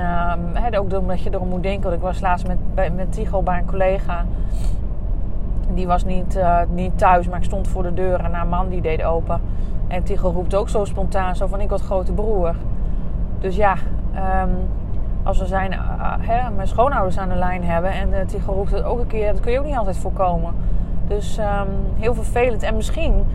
[0.74, 1.94] uh, ook omdat je erom moet denken.
[1.94, 4.26] Ik was laatst met, bij, met bij een collega.
[5.74, 8.70] Die was niet, uh, niet thuis, maar ik stond voor de deur en haar man
[8.70, 9.42] die deed open.
[9.88, 12.56] En Tigo roept ook zo spontaan zo van ik word grote broer.
[13.40, 13.76] Dus ja,
[14.44, 14.50] um,
[15.24, 18.72] als we zijn, uh, hè, mijn schoonouders aan de lijn hebben en uh, Tigo roept
[18.72, 20.54] het ook een keer, dat kun je ook niet altijd voorkomen.
[21.08, 21.46] Dus um,
[21.96, 22.64] heel vervelend.
[22.64, 23.26] En misschien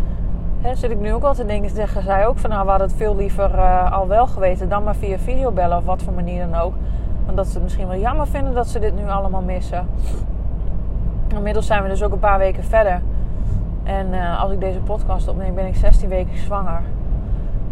[0.62, 2.96] zit ik nu ook al te denken, zeggen zij ook van nou, we hadden het
[2.96, 6.60] veel liever uh, al wel geweten dan maar via videobellen of wat voor manier dan
[6.60, 6.74] ook.
[7.24, 9.86] Want dat ze het misschien wel jammer vinden dat ze dit nu allemaal missen.
[11.34, 13.02] Inmiddels zijn we dus ook een paar weken verder.
[13.82, 16.80] En uh, als ik deze podcast opneem, ben ik 16 weken zwanger.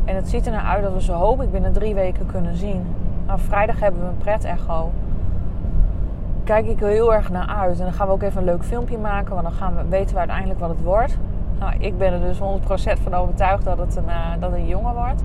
[0.04, 2.56] En het ziet er naar uit dat we zo hoop ik binnen drie weken kunnen
[2.56, 2.86] zien.
[3.26, 4.90] Nou, vrijdag hebben we een pret-echo.
[6.44, 7.78] Kijk ik er heel erg naar uit.
[7.78, 9.34] En dan gaan we ook even een leuk filmpje maken.
[9.34, 11.18] Want dan gaan we, weten we uiteindelijk wat het wordt.
[11.58, 12.40] Nou, ik ben er dus 100%
[13.02, 15.22] van overtuigd dat het een, uh, dat een jongen wordt.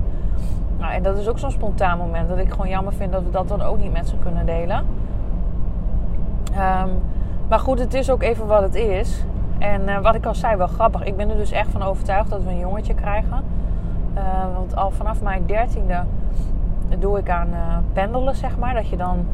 [0.78, 2.28] Nou, en dat is ook zo'n spontaan moment.
[2.28, 4.84] Dat ik gewoon jammer vind dat we dat dan ook niet met ze kunnen delen.
[6.50, 7.02] Um,
[7.48, 9.24] maar goed, het is ook even wat het is.
[9.58, 11.04] En uh, wat ik al zei, wel grappig.
[11.04, 13.44] Ik ben er dus echt van overtuigd dat we een jongetje krijgen.
[14.14, 14.22] Uh,
[14.54, 16.02] want al vanaf mijn dertiende
[16.98, 18.74] doe ik aan uh, pendelen, zeg maar.
[18.74, 19.26] Dat je dan...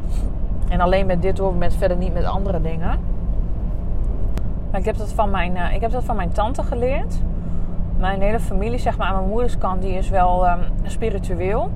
[0.68, 2.98] En alleen met dit hoor, met verder niet met andere dingen.
[4.70, 7.20] Maar ik heb dat van mijn, ik heb dat van mijn tante geleerd.
[7.98, 11.70] Mijn hele familie, zeg maar, aan mijn moeders kant, die is wel um, spiritueel.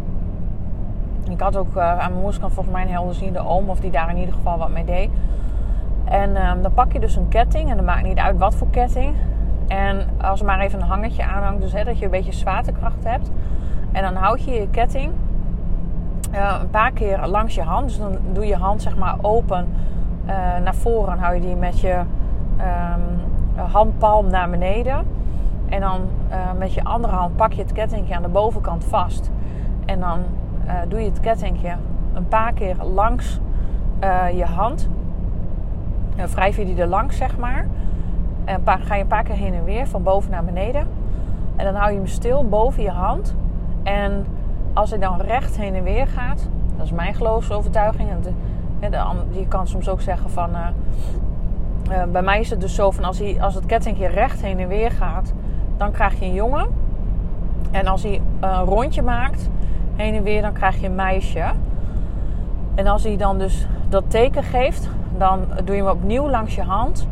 [1.30, 4.10] Ik had ook aan mijn moeders kant volgens mij een helderziende oom, of die daar
[4.10, 5.10] in ieder geval wat mee deed.
[6.04, 7.70] En um, dan pak je dus een ketting.
[7.70, 9.14] En dat maakt niet uit wat voor ketting.
[9.66, 11.60] En als er maar even een hangertje aanhangt.
[11.60, 13.30] Dus hè, dat je een beetje zwaartekracht hebt.
[13.92, 15.12] En dan houd je je ketting
[16.32, 17.84] uh, een paar keer langs je hand.
[17.84, 19.68] Dus dan doe je hand zeg maar open
[20.62, 21.18] naar voren.
[21.18, 22.00] hou je die met je
[22.60, 23.20] um,
[23.64, 25.06] handpalm naar beneden.
[25.68, 26.00] En dan
[26.30, 29.30] uh, met je andere hand pak je het kettingje aan de bovenkant vast.
[29.84, 30.20] En dan
[30.88, 31.74] doe je het kettingje
[32.14, 33.40] een paar keer langs
[34.34, 34.88] je hand.
[36.16, 37.66] Wrijf je die er langs, zeg maar.
[38.44, 40.86] En ga je een paar keer heen en weer, van boven naar beneden.
[41.56, 43.34] En dan hou je hem stil boven je hand.
[43.82, 44.26] En
[44.72, 48.08] als hij dan recht heen en weer gaat, dat is mijn geloofsovertuiging.
[48.10, 50.50] En de, je kan soms ook zeggen van.
[51.90, 54.58] Uh, bij mij is het dus zo van als, hij, als het kettingje recht heen
[54.58, 55.32] en weer gaat,
[55.76, 56.66] dan krijg je een jongen.
[57.70, 59.48] En als hij een rondje maakt
[59.96, 61.44] heen en weer, dan krijg je een meisje.
[62.74, 66.62] En als hij dan dus dat teken geeft, dan doe je hem opnieuw langs je
[66.62, 67.08] hand.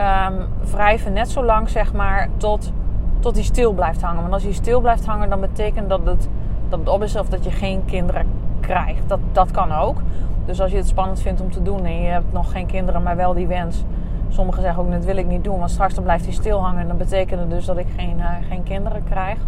[0.00, 2.72] Um, wrijven net zo lang, zeg maar, tot,
[3.20, 4.20] tot hij stil blijft hangen.
[4.20, 6.28] Want als hij stil blijft hangen, dan betekent dat het,
[6.68, 8.26] dat het op is of dat je geen kinderen
[8.60, 9.08] krijgt.
[9.08, 10.00] Dat, dat kan ook.
[10.44, 13.02] Dus als je het spannend vindt om te doen en je hebt nog geen kinderen,
[13.02, 13.84] maar wel die wens.
[14.28, 16.80] Sommigen zeggen ook, dat wil ik niet doen, want straks dan blijft hij stil hangen.
[16.80, 19.38] En dan betekent dus dat ik geen, uh, geen kinderen krijg.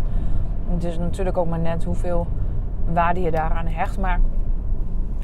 [0.68, 2.26] Het is natuurlijk ook maar net hoeveel
[2.92, 3.98] waarde je daaraan hecht.
[3.98, 4.20] Maar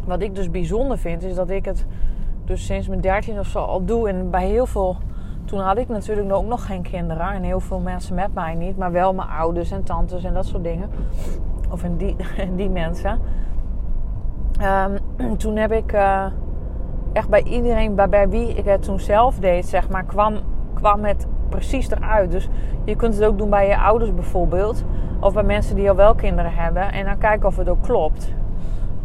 [0.04, 1.86] wat ik dus bijzonder vind, is dat ik het
[2.44, 4.08] dus sinds mijn dertien of zo al doe.
[4.08, 4.96] En bij heel veel
[5.44, 7.32] toen had ik natuurlijk ook nog geen kinderen.
[7.32, 8.76] En heel veel mensen met mij niet.
[8.76, 10.90] Maar wel mijn ouders en tantes en dat soort dingen.
[11.70, 12.16] Of in die,
[12.56, 13.18] die mensen.
[14.60, 14.98] Um,
[15.36, 16.24] toen heb ik uh,
[17.12, 20.38] echt bij iedereen bij, bij wie ik het toen zelf deed, zeg maar, kwam,
[20.74, 22.30] kwam het precies eruit.
[22.30, 22.48] Dus
[22.84, 24.84] je kunt het ook doen bij je ouders bijvoorbeeld.
[25.20, 26.92] Of bij mensen die al wel kinderen hebben.
[26.92, 28.32] En dan kijken of het ook klopt.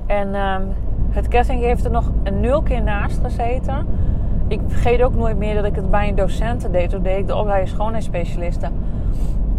[0.06, 0.74] En um,
[1.10, 3.88] het ketting heeft er nog een nul keer naast gezeten
[4.48, 6.90] ik vergeet ook nooit meer dat ik het bij een docent deed.
[6.90, 8.74] Toen deed ik de opleiding schoonheidsspecialisten.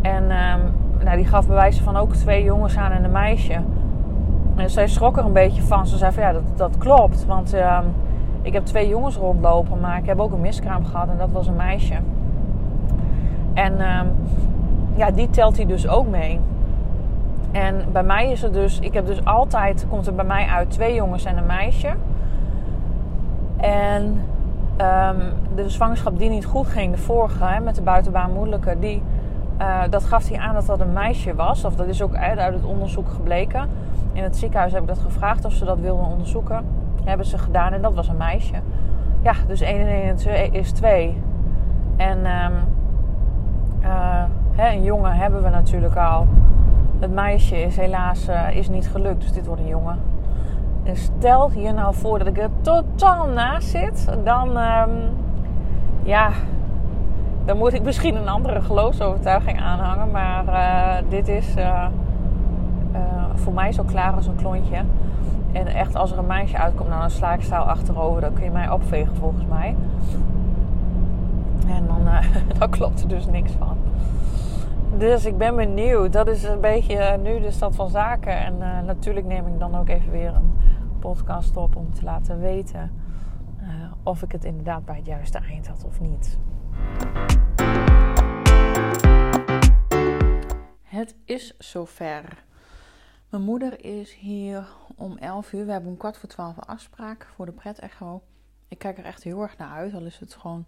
[0.02, 3.60] En um, nou, die gaf bewijzen van ook twee jongens aan en een meisje.
[4.56, 5.86] En zij schrok er een beetje van.
[5.86, 7.26] Ze zei van ja, dat, dat klopt.
[7.26, 7.94] Want um,
[8.42, 11.46] ik heb twee jongens rondlopen, maar ik heb ook een miskraam gehad en dat was
[11.46, 11.94] een meisje.
[13.54, 14.12] En um,
[14.94, 16.40] ja, die telt hij dus ook mee.
[17.52, 20.70] En bij mij is het dus, ik heb dus altijd, komt er bij mij uit
[20.70, 21.92] twee jongens en een meisje.
[23.56, 24.02] En
[24.80, 25.22] um,
[25.54, 29.02] de zwangerschap die niet goed ging, de vorige hè, met de buitenbaarmoedelijke, die,
[29.60, 31.64] uh, dat gaf hij aan dat dat een meisje was.
[31.64, 33.68] Of dat is ook uit het onderzoek gebleken.
[34.16, 36.64] In het ziekenhuis heb ik dat gevraagd of ze dat wilden onderzoeken.
[37.04, 38.54] hebben ze gedaan en dat was een meisje.
[39.22, 41.22] Ja, dus 1 en 1 en 2 is 2.
[41.96, 42.52] En um,
[43.82, 46.26] uh, hè, een jongen hebben we natuurlijk al.
[46.98, 49.98] Het meisje is helaas uh, is niet gelukt, dus dit wordt een jongen.
[50.82, 54.90] En stel je nou voor dat ik er totaal naast zit, dan, um,
[56.02, 56.30] ja,
[57.44, 60.10] dan moet ik misschien een andere geloofsovertuiging aanhangen.
[60.10, 61.54] Maar uh, dit is
[63.38, 64.84] voor mij zo klaar als een klontje.
[65.52, 68.20] En echt, als er een meisje uitkomt, dan sla ik stijl achterover.
[68.20, 69.76] Dan kun je mij opvegen volgens mij.
[71.68, 72.08] En dan,
[72.58, 73.76] dan klopt er dus niks van.
[74.98, 76.12] Dus ik ben benieuwd.
[76.12, 78.36] Dat is een beetje nu de stand van zaken.
[78.38, 80.52] En natuurlijk neem ik dan ook even weer een
[80.98, 82.90] podcast op om te laten weten
[83.66, 86.38] uh, of ik het inderdaad bij het juiste eind had of niet.
[90.82, 92.44] Het is zover.
[93.36, 95.66] Mijn moeder is hier om 11 uur.
[95.66, 98.22] We hebben om kwart voor 12 een afspraak voor de pret-echo.
[98.68, 99.94] Ik kijk er echt heel erg naar uit.
[99.94, 100.66] Al is het gewoon,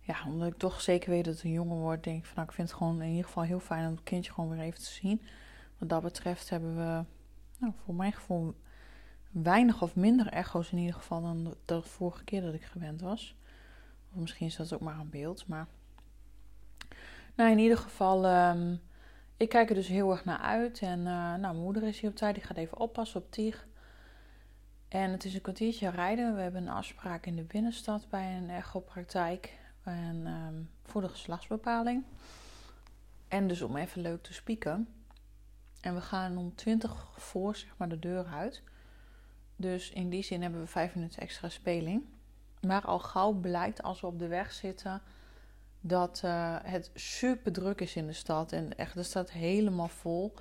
[0.00, 2.48] ja, omdat ik toch zeker weet dat het een jongen wordt, denk ik van nou,
[2.48, 4.78] ik vind het gewoon in ieder geval heel fijn om het kindje gewoon weer even
[4.78, 5.22] te zien.
[5.78, 7.04] Wat dat betreft hebben we,
[7.58, 8.54] nou, voor mijn gevoel,
[9.30, 13.36] weinig of minder echo's in ieder geval dan de, vorige keer dat ik gewend was.
[14.12, 15.46] Of misschien is dat ook maar een beeld.
[15.46, 15.66] Maar
[17.34, 18.80] nou, in ieder geval, um,
[19.36, 20.80] ik kijk er dus heel erg naar uit.
[20.80, 23.66] En uh, nou, mijn moeder is hier op tijd, die gaat even oppassen op Tieg.
[24.88, 26.34] En het is een kwartiertje rijden.
[26.34, 29.58] We hebben een afspraak in de binnenstad bij een echopraktijk.
[29.82, 32.04] En, um, voor de geslachtsbepaling.
[33.28, 34.88] En dus om even leuk te spieken.
[35.80, 38.62] En we gaan om 20 voor zeg maar, de deur uit.
[39.56, 42.04] Dus in die zin hebben we vijf minuten extra speling.
[42.60, 45.02] Maar al gauw blijkt als we op de weg zitten
[45.84, 48.52] dat uh, het super druk is in de stad.
[48.52, 50.34] En echt, de stad helemaal vol.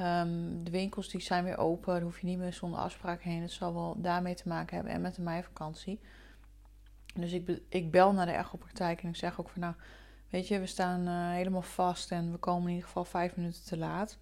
[0.00, 1.92] Um, de winkels die zijn weer open.
[1.92, 3.42] Daar hoef je niet meer zonder afspraak heen.
[3.42, 6.00] Het zal wel daarmee te maken hebben en met de meivakantie.
[7.14, 9.74] Dus ik, ik bel naar de echopraktijk en ik zeg ook van nou,
[10.30, 13.64] weet je, we staan uh, helemaal vast en we komen in ieder geval vijf minuten
[13.64, 14.18] te laat.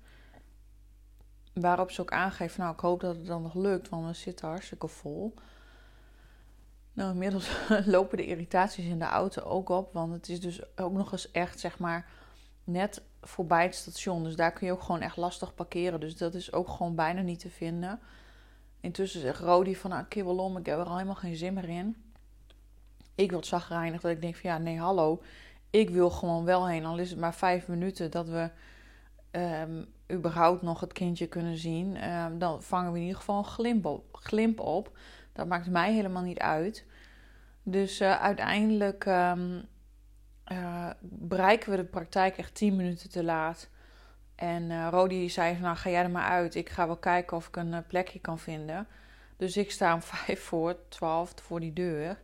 [1.52, 4.48] Waarop ze ook aangeeft, nou ik hoop dat het dan nog lukt, want we zitten
[4.48, 5.34] hartstikke vol.
[6.92, 7.50] Nou, inmiddels
[7.86, 11.30] lopen de irritaties in de auto ook op, want het is dus ook nog eens
[11.30, 12.10] echt, zeg maar,
[12.64, 14.24] net voorbij het station.
[14.24, 16.00] Dus daar kun je ook gewoon echt lastig parkeren.
[16.00, 18.00] Dus dat is ook gewoon bijna niet te vinden.
[18.80, 21.68] Intussen zegt Rodi van, nou, kibbel om, ik heb er al helemaal geen zin meer
[21.68, 21.96] in.
[23.14, 25.22] Ik word zagrijnig dat ik denk van, ja, nee, hallo.
[25.70, 28.50] Ik wil gewoon wel heen, al is het maar vijf minuten, dat we
[29.32, 32.10] um, überhaupt nog het kindje kunnen zien.
[32.10, 34.00] Um, dan vangen we in ieder geval een glimp.
[34.12, 34.96] Glimp op.
[35.32, 36.84] Dat maakt mij helemaal niet uit.
[37.62, 39.68] Dus uh, uiteindelijk um,
[40.52, 43.68] uh, bereiken we de praktijk echt 10 minuten te laat.
[44.34, 46.54] En uh, Rodi zei nou ga jij er maar uit.
[46.54, 48.86] Ik ga wel kijken of ik een plekje kan vinden.
[49.36, 52.22] Dus ik sta om vijf voor twaalf voor die deur.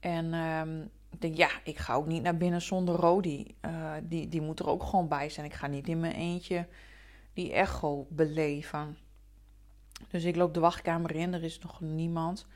[0.00, 3.54] En um, ik denk, ja, ik ga ook niet naar binnen zonder Rodi.
[4.02, 5.46] Die, die moet er ook gewoon bij zijn.
[5.46, 6.66] Ik ga niet in mijn eentje
[7.32, 8.96] die echo beleven.
[10.08, 11.34] Dus ik loop de wachtkamer in.
[11.34, 12.46] Er is nog niemand.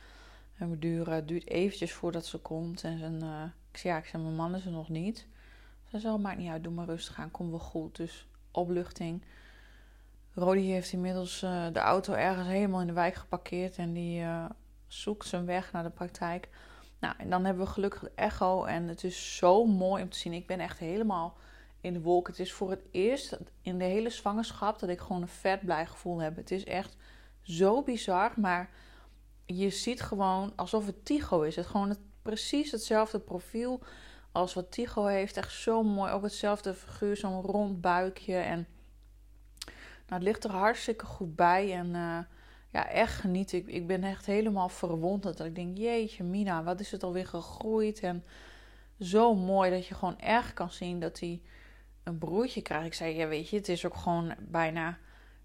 [0.57, 2.82] En het duurt, duurt eventjes voordat ze komt.
[2.82, 5.26] En uh, ik zei, ja, ik zei, mijn man is er nog niet.
[5.90, 7.97] Ze zei, maakt niet uit, doe maar rustig aan, kom wel goed.
[7.97, 9.22] Dus opluchting.
[10.34, 13.76] Rodi heeft inmiddels uh, de auto ergens helemaal in de wijk geparkeerd.
[13.76, 14.45] En die uh,
[14.86, 16.49] zoekt zijn weg naar de praktijk.
[16.99, 18.64] Nou, en dan hebben we gelukkig de echo.
[18.64, 20.32] En het is zo mooi om te zien.
[20.32, 21.36] Ik ben echt helemaal
[21.80, 22.26] in de wolk.
[22.26, 25.86] Het is voor het eerst in de hele zwangerschap dat ik gewoon een vet blij
[25.86, 26.36] gevoel heb.
[26.36, 26.97] Het is echt
[27.45, 28.32] zo bizar.
[28.36, 28.70] Maar
[29.47, 31.57] je ziet gewoon alsof het Tigo is.
[31.57, 33.80] Het gewoon het, precies hetzelfde profiel
[34.32, 35.36] als wat Tigo heeft.
[35.36, 36.12] Echt zo mooi.
[36.12, 38.36] Ook hetzelfde figuur, zo'n rond buikje.
[38.36, 38.66] En
[39.66, 39.74] nou,
[40.07, 41.72] het ligt er hartstikke goed bij.
[41.72, 42.18] En uh,
[42.70, 43.59] ja, echt genieten.
[43.59, 45.36] Ik, ik ben echt helemaal verwonderd.
[45.36, 48.01] Dat ik denk, jeetje Mina, wat is het alweer gegroeid.
[48.01, 48.24] En
[49.01, 51.42] zo mooi dat je gewoon echt kan zien dat hij
[52.03, 52.86] een broertje krijgt.
[52.86, 54.99] Ik zei, ja weet je, het is ook gewoon bijna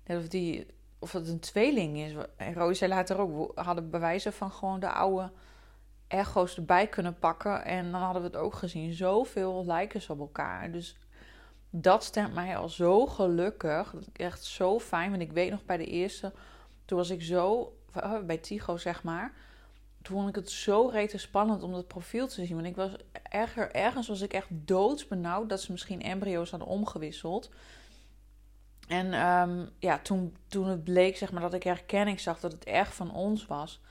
[0.05, 0.65] net of, die,
[0.99, 2.13] of het een tweeling is.
[2.35, 5.31] En Roos zei later ook, we hadden bewijzen van gewoon de oude
[6.07, 7.65] echo's erbij kunnen pakken.
[7.65, 8.93] En dan hadden we het ook gezien.
[8.93, 10.71] Zoveel lijken ze op elkaar.
[10.71, 10.97] Dus
[11.69, 13.93] dat stemt mij al zo gelukkig.
[14.13, 15.09] Echt zo fijn.
[15.09, 16.33] Want ik weet nog bij de eerste
[16.89, 19.33] toen was ik zo, oh, bij Tigo zeg maar.
[20.01, 22.55] Toen vond ik het zo rete spannend om dat profiel te zien.
[22.55, 22.91] Want ik was
[23.23, 27.49] erger, ergens was ik echt doodsbenauwd dat ze misschien embryo's hadden omgewisseld.
[28.89, 32.63] En um, ja, toen, toen het bleek zeg maar, dat ik herkenning zag dat het
[32.63, 33.81] echt van ons was.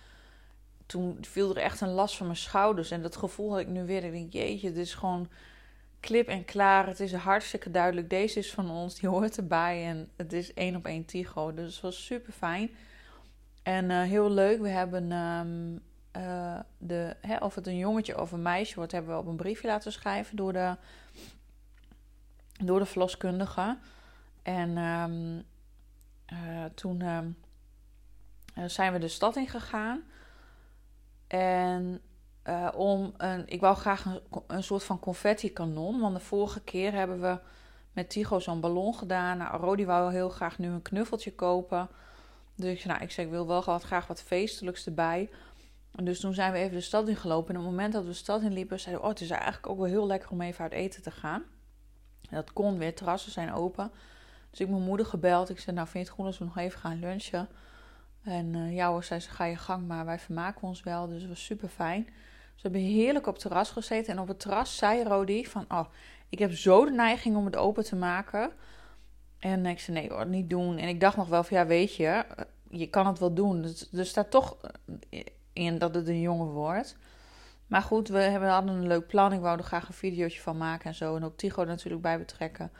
[0.86, 2.90] Toen viel er echt een last van mijn schouders.
[2.90, 4.04] En dat gevoel had ik nu weer.
[4.04, 5.28] Ik denk, jeetje, dit is gewoon
[6.00, 6.86] klip en klaar.
[6.86, 8.10] Het is hartstikke duidelijk.
[8.10, 9.84] Deze is van ons, die hoort erbij.
[9.86, 11.54] En het is één op één Tigo.
[11.54, 12.70] Dus het was super fijn.
[13.62, 14.60] En uh, heel leuk.
[14.60, 15.82] We hebben um,
[16.16, 19.36] uh, de, hè, of het een jongetje of een meisje wordt, hebben we op een
[19.36, 20.76] briefje laten schrijven door de,
[22.64, 23.78] door de verloskundige.
[24.48, 25.44] En um,
[26.32, 27.36] uh, toen um,
[28.66, 30.02] zijn we de stad in gegaan.
[31.26, 32.00] En
[32.44, 36.00] uh, om een, ik wou graag een, soort van confetti-kanon.
[36.00, 37.38] Want de vorige keer hebben we
[37.92, 39.38] met Tigo zo'n ballon gedaan.
[39.38, 41.88] Nou, Rodi wou heel graag nu een knuffeltje kopen.
[42.54, 45.30] Dus ik zei, nou, ik, zei, ik wil wel graag wat feestelijks erbij.
[45.94, 47.54] En dus toen zijn we even de stad in gelopen.
[47.54, 49.08] En op het moment dat we de stad in liepen, zeiden we...
[49.08, 51.42] Oh, het is eigenlijk ook wel heel lekker om even uit eten te gaan.
[52.30, 53.92] En dat kon weer, terrassen zijn open.
[54.50, 55.50] Dus ik mijn moeder gebeld.
[55.50, 57.48] Ik zei, nou, vind je het goed als we nog even gaan lunchen?
[58.22, 60.04] En uh, zei ze, ga je gang maar.
[60.04, 62.04] Wij vermaken ons wel, dus het was super fijn.
[62.54, 64.12] Ze hebben heerlijk op het terras gezeten.
[64.12, 65.64] En op het terras zei Rodi van...
[65.68, 65.84] Oh,
[66.28, 68.50] ik heb zo de neiging om het open te maken.
[69.38, 70.78] En ik zei, nee hoor, niet doen.
[70.78, 72.24] En ik dacht nog wel van, ja weet je...
[72.70, 73.62] Je kan het wel doen.
[73.62, 74.56] Dus, er staat toch
[75.52, 76.96] in dat het een jongen wordt.
[77.66, 79.32] Maar goed, we hebben, hadden een leuk plan.
[79.32, 81.16] Ik wou er graag een videootje van maken en zo.
[81.16, 82.70] En ook Tigo natuurlijk bij betrekken.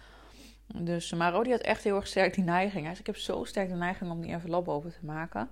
[0.74, 2.84] Dus, maar Rodi had echt heel erg sterk die neiging.
[2.84, 5.50] Hij zei, ik heb zo sterk de neiging om die envelop open te maken.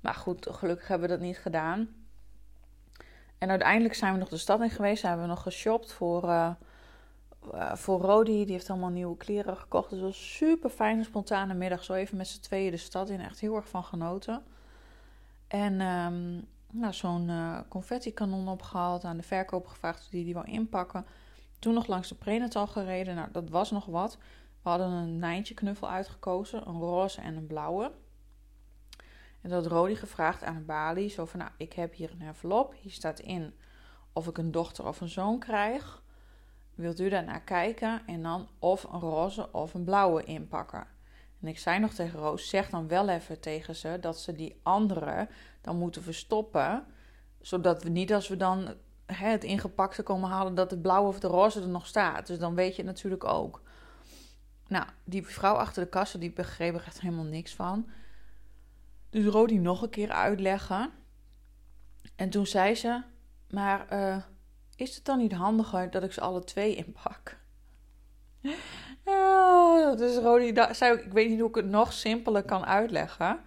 [0.00, 1.88] Maar goed, gelukkig hebben we dat niet gedaan.
[3.38, 5.02] En uiteindelijk zijn we nog de stad in geweest.
[5.02, 6.52] Hebben we nog geshopt voor, uh,
[7.74, 8.44] voor Rodi.
[8.44, 9.90] Die heeft allemaal nieuwe kleren gekocht.
[9.90, 11.84] Dus het was super fijne, spontane middag.
[11.84, 13.20] Zo even met z'n tweeën de stad in.
[13.20, 14.42] Echt heel erg van genoten.
[15.48, 19.04] En um, nou, zo'n uh, confetti-kanon opgehaald.
[19.04, 21.06] Aan de verkoop gevraagd of die die wou inpakken.
[21.60, 23.14] Toen nog langs de prenatal gereden.
[23.14, 24.18] Nou, dat was nog wat.
[24.62, 26.68] We hadden een Nijntje knuffel uitgekozen.
[26.68, 27.92] Een roze en een blauwe.
[29.40, 31.08] En dat Rodi gevraagd aan de balie.
[31.08, 32.74] Zo van, nou, ik heb hier een envelop.
[32.80, 33.54] Hier staat in
[34.12, 36.02] of ik een dochter of een zoon krijg.
[36.74, 38.02] Wilt u daarnaar kijken?
[38.06, 40.86] En dan of een roze of een blauwe inpakken.
[41.40, 44.60] En ik zei nog tegen Roos, zeg dan wel even tegen ze dat ze die
[44.62, 45.28] andere
[45.60, 46.84] dan moeten verstoppen.
[47.40, 48.74] Zodat we niet als we dan
[49.14, 52.26] het ingepakte komen halen, dat het blauwe of de roze er nog staat.
[52.26, 53.60] Dus dan weet je het natuurlijk ook.
[54.68, 57.88] Nou, die vrouw achter de kassen, die begreep er echt helemaal niks van.
[59.10, 60.90] Dus Rodi nog een keer uitleggen.
[62.16, 63.02] En toen zei ze:
[63.50, 64.16] Maar uh,
[64.76, 67.38] is het dan niet handiger dat ik ze alle twee inpak?
[69.04, 73.40] Ja, dus Rodi zei ook: Ik weet niet hoe ik het nog simpeler kan uitleggen.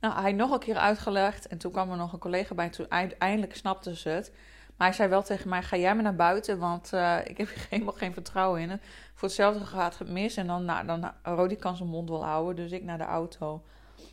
[0.00, 1.46] Nou, hij nog een keer uitgelegd.
[1.46, 2.70] En toen kwam er nog een collega bij.
[2.70, 2.88] Toen
[3.18, 4.32] eindelijk snapte ze het.
[4.76, 7.48] Maar hij zei wel tegen mij: Ga jij maar naar buiten, want uh, ik heb
[7.70, 8.80] helemaal geen vertrouwen in.
[9.14, 10.36] Voor hetzelfde gaat het mis.
[10.36, 12.56] En dan, nou, dan Rodi kan zijn mond wel houden.
[12.56, 13.62] Dus ik naar de auto.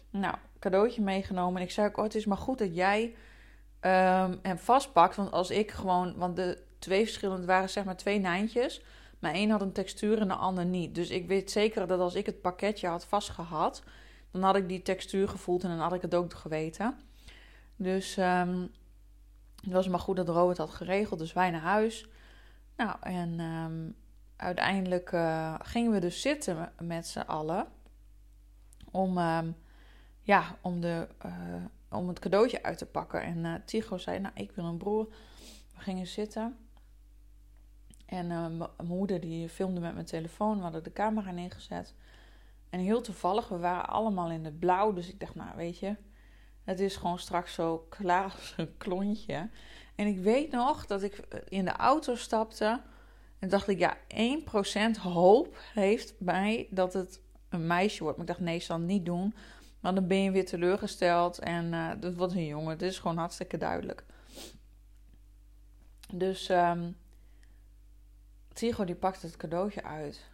[0.10, 1.62] Nou, cadeautje meegenomen.
[1.62, 3.04] En ik zei ook: Oh, het is maar goed dat jij
[3.82, 5.16] um, hem vastpakt.
[5.16, 6.18] Want als ik gewoon.
[6.18, 8.82] Want de twee verschillende waren zeg maar twee nijntjes.
[9.20, 10.96] Maar één had een textuur en de ander niet.
[10.96, 13.84] Dus ik weet zeker dat als ik het pakketje had vastgehad.
[14.32, 16.96] Dan had ik die textuur gevoeld en dan had ik het ook geweten.
[17.76, 18.72] Dus um,
[19.62, 22.08] het was maar goed dat Ro het had geregeld, dus wij naar huis.
[22.78, 23.96] Nou, en um,
[24.36, 27.68] uiteindelijk uh, gingen we dus zitten met z'n allen.
[28.92, 29.56] Om, um,
[30.22, 31.34] ja, om, de, uh,
[31.90, 33.22] om het cadeautje uit te pakken.
[33.22, 35.08] En uh, zei, nou, ik wil een broer.
[35.76, 36.58] We gingen zitten.
[38.06, 40.58] En mijn moeder die filmde met mijn telefoon.
[40.58, 41.94] We hadden de camera neergezet.
[42.70, 44.94] En heel toevallig, we waren allemaal in het blauw.
[44.94, 45.96] Dus ik dacht, nou, weet je
[46.64, 49.50] het is gewoon straks zo klaar als een klontje.
[49.96, 52.82] En ik weet nog dat ik in de auto stapte.
[53.40, 53.98] En dacht ik, ja,
[54.98, 58.18] 1% hoop heeft mij dat het een meisje wordt.
[58.18, 59.34] Maar ik dacht, nee, zal niet doen.
[59.80, 61.40] Want dan ben je weer teleurgesteld.
[61.40, 62.70] En uh, dat wordt een jongen.
[62.70, 64.04] Het is gewoon hartstikke duidelijk.
[66.14, 66.98] Dus um,
[68.54, 70.30] Tigo die pakt het cadeautje uit.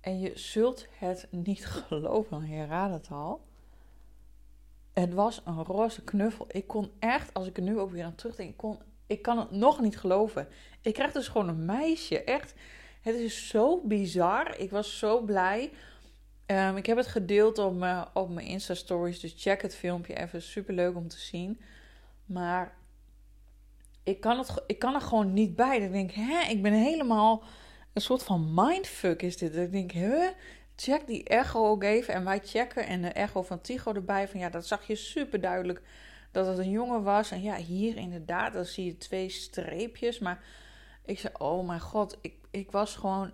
[0.00, 3.48] En je zult het niet geloven, je het al.
[4.92, 6.46] Het was een roze knuffel.
[6.50, 9.38] Ik kon echt, als ik er nu ook weer aan terugdenk, ik, kon, ik kan
[9.38, 10.48] het nog niet geloven.
[10.82, 12.24] Ik krijg dus gewoon een meisje.
[12.24, 12.54] Echt,
[13.00, 14.58] het is zo bizar.
[14.58, 15.72] Ik was zo blij.
[16.46, 20.42] Um, ik heb het gedeeld op mijn, op mijn Insta-stories, dus check het filmpje even.
[20.42, 21.60] Super leuk om te zien.
[22.26, 22.74] Maar
[24.02, 25.78] ik kan, het, ik kan er gewoon niet bij.
[25.78, 27.42] Ik denk, hè, ik ben helemaal
[27.92, 29.56] een soort van mindfuck is dit.
[29.56, 30.30] Ik denk, hè,
[30.80, 32.14] check die echo ook even.
[32.14, 34.28] En wij checken en de echo van Tigo erbij.
[34.28, 35.82] Van ja, dat zag je super duidelijk
[36.30, 37.30] dat het een jongen was.
[37.30, 40.18] En ja, hier inderdaad, dan zie je twee streepjes.
[40.18, 40.44] Maar
[41.04, 43.32] ik zei, oh mijn god, ik, ik was gewoon...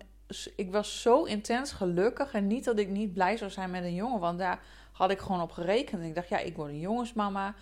[0.55, 2.33] Ik was zo intens gelukkig.
[2.33, 4.19] En niet dat ik niet blij zou zijn met een jongen.
[4.19, 4.59] Want daar
[4.91, 6.01] had ik gewoon op gerekend.
[6.01, 7.55] En ik dacht, ja, ik word een jongensmama.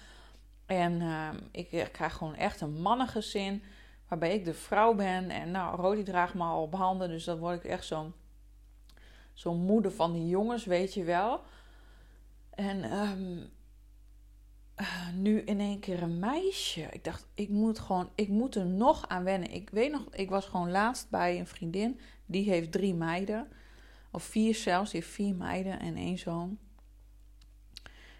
[0.65, 3.63] En uh, ik, ik krijg gewoon echt een mannengezin.
[4.07, 5.29] Waarbij ik de vrouw ben.
[5.29, 7.09] En nou, Rodi draagt me al op handen.
[7.09, 8.13] Dus dan word ik echt zo'n
[9.35, 11.41] zo'n moeder van die jongens, weet je wel.
[12.49, 13.49] En um,
[15.13, 16.87] nu in één keer een meisje.
[16.91, 19.51] Ik dacht, ik moet gewoon, ik moet er nog aan wennen.
[19.51, 21.99] Ik weet nog, ik was gewoon laatst bij een vriendin.
[22.25, 23.47] Die heeft drie meiden.
[24.11, 26.57] Of vier zelfs, die heeft vier meiden en één zoon.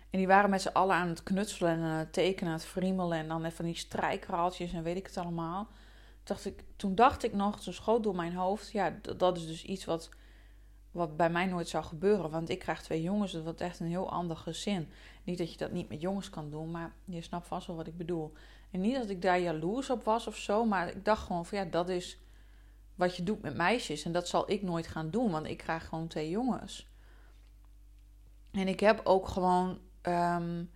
[0.10, 3.18] En die waren met z'n allen aan het knutselen en het tekenen, aan het friemelen.
[3.18, 5.68] En dan even van die strijkraaltjes en weet ik het allemaal.
[6.24, 8.72] Dacht ik, toen dacht ik nog, zo schoot door mijn hoofd.
[8.72, 10.10] Ja, dat is dus iets wat
[10.96, 13.32] wat bij mij nooit zou gebeuren, want ik krijg twee jongens.
[13.32, 14.90] Dat wordt echt een heel ander gezin.
[15.24, 17.88] Niet dat je dat niet met jongens kan doen, maar je snapt vast wel wat
[17.88, 18.34] ik bedoel.
[18.72, 21.58] En niet dat ik daar jaloers op was of zo, maar ik dacht gewoon van
[21.58, 22.20] ja, dat is
[22.96, 24.04] wat je doet met meisjes.
[24.04, 26.90] En dat zal ik nooit gaan doen, want ik krijg gewoon twee jongens.
[28.52, 30.72] En ik heb ook gewoon, um,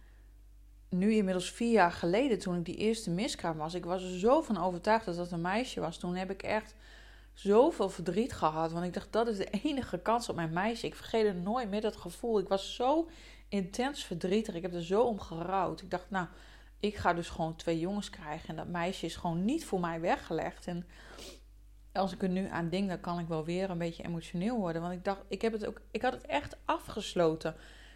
[0.89, 4.41] nu inmiddels vier jaar geleden, toen ik die eerste miskraam was, ik was er zo
[4.41, 5.97] van overtuigd dat dat een meisje was.
[5.97, 6.75] Toen heb ik echt
[7.41, 8.71] zoveel verdriet gehad.
[8.71, 10.85] Want ik dacht, dat is de enige kans op mijn meisje.
[10.85, 12.39] Ik vergeet het nooit meer dat gevoel.
[12.39, 13.09] Ik was zo
[13.49, 14.55] intens verdrietig.
[14.55, 15.81] Ik heb er zo om gerouwd.
[15.81, 16.27] Ik dacht, nou,
[16.79, 18.49] ik ga dus gewoon twee jongens krijgen.
[18.49, 20.67] En dat meisje is gewoon niet voor mij weggelegd.
[20.67, 20.87] En
[21.93, 24.81] als ik er nu aan denk, dan kan ik wel weer een beetje emotioneel worden.
[24.81, 27.51] Want ik dacht, ik heb het ook, ik had het echt afgesloten.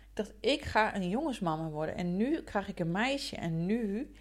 [0.10, 1.96] Ik dacht, ik ga een jongensmama worden.
[1.96, 3.36] En nu krijg ik een meisje.
[3.36, 4.14] En nu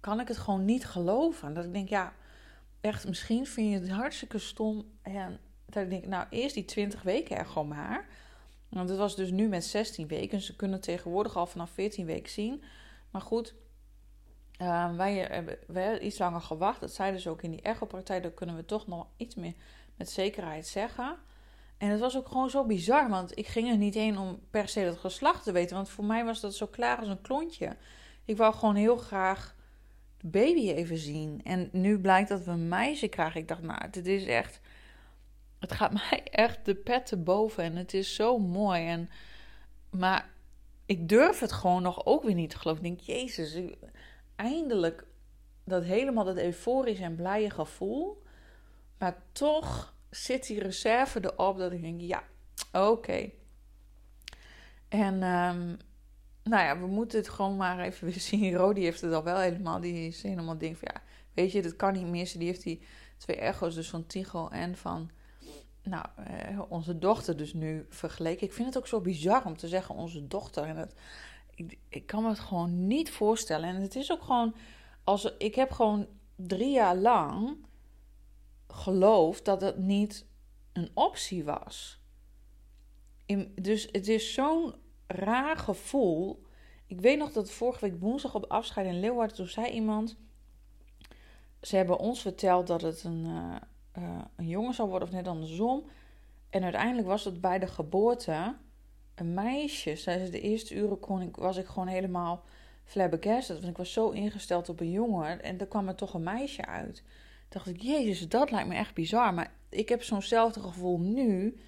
[0.00, 1.54] kan ik het gewoon niet geloven.
[1.54, 2.12] Dat ik denk, ja,
[2.84, 4.84] echt, misschien vind je het hartstikke stom.
[5.02, 8.06] En dat ik denk, nou, eerst die 20 weken er gewoon maar.
[8.68, 10.40] Want het was dus nu met 16 weken.
[10.40, 12.62] Ze kunnen tegenwoordig al vanaf 14 weken zien.
[13.10, 13.54] Maar goed,
[14.60, 16.80] uh, wij, hebben iets langer gewacht.
[16.80, 18.22] Dat zeiden ze ook in die echopraktijk.
[18.22, 19.54] Dan kunnen we toch nog iets meer
[19.96, 21.16] met zekerheid zeggen.
[21.78, 23.08] En het was ook gewoon zo bizar.
[23.08, 25.76] Want ik ging er niet heen om per se dat geslacht te weten.
[25.76, 27.76] Want voor mij was dat zo klaar als een klontje.
[28.24, 29.53] Ik wou gewoon heel graag
[30.26, 31.40] baby even zien.
[31.44, 33.40] En nu blijkt dat we een meisje krijgen.
[33.40, 34.60] Ik dacht, nou, dit is echt.
[35.58, 37.64] Het gaat mij echt de pet te boven.
[37.64, 38.86] En het is zo mooi.
[38.86, 39.10] En,
[39.90, 40.30] maar
[40.86, 42.84] ik durf het gewoon nog ook weer niet te geloven.
[42.84, 43.58] Ik denk, Jezus,
[44.36, 45.06] eindelijk
[45.64, 48.22] dat helemaal dat euforisch en blije gevoel.
[48.98, 52.22] Maar toch zit die reserve erop dat ik denk, ja,
[52.72, 53.30] oké.
[54.88, 55.76] En um,
[56.44, 58.54] nou ja, we moeten het gewoon maar even zien.
[58.54, 59.80] Rodi heeft het al wel helemaal.
[59.80, 62.38] Die is helemaal ding van ja, weet je, dat kan niet missen.
[62.38, 62.82] Die heeft die
[63.16, 65.10] twee echo's, dus van Tigo en van
[65.82, 68.46] nou, eh, onze dochter dus nu vergeleken.
[68.46, 70.64] Ik vind het ook zo bizar om te zeggen onze dochter.
[70.64, 70.90] En
[71.54, 73.68] ik, ik kan me het gewoon niet voorstellen.
[73.68, 74.54] En het is ook gewoon,
[75.04, 77.56] als, ik heb gewoon drie jaar lang
[78.68, 80.26] geloofd dat het niet
[80.72, 82.00] een optie was.
[83.26, 84.74] In, dus het is zo'n
[85.06, 86.42] raar gevoel.
[86.86, 90.16] Ik weet nog dat vorige week woensdag op afscheid in Leeuwarden, toen zei iemand...
[91.60, 93.56] Ze hebben ons verteld dat het een, uh,
[93.98, 95.84] uh, een jongen zou worden of net andersom.
[96.50, 98.56] En uiteindelijk was het bij de geboorte
[99.14, 100.02] een meisje.
[100.02, 102.42] Tijdens de eerste uren kon ik, was ik gewoon helemaal
[102.84, 103.56] flabbergasted.
[103.56, 105.42] Want ik was zo ingesteld op een jongen.
[105.42, 107.02] En er kwam er toch een meisje uit.
[107.48, 109.34] Dacht ik, jezus, dat lijkt me echt bizar.
[109.34, 111.58] Maar ik heb zo'nzelfde gevoel nu.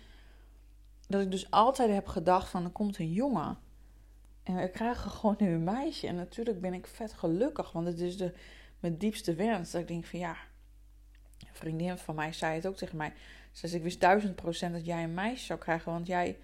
[1.07, 3.59] Dat ik dus altijd heb gedacht van, er komt een jongen.
[4.43, 6.07] En we krijgen gewoon nu een meisje.
[6.07, 7.73] En natuurlijk ben ik vet gelukkig.
[7.73, 8.33] Want het is de,
[8.81, 9.71] mijn diepste wens.
[9.71, 10.37] Dat ik denk van, ja...
[11.39, 13.13] Een vriendin van mij zei het ook tegen mij.
[13.53, 15.93] Ze zei, ik wist duizend procent dat jij een meisje zou krijgen.
[15.93, 16.39] Want jij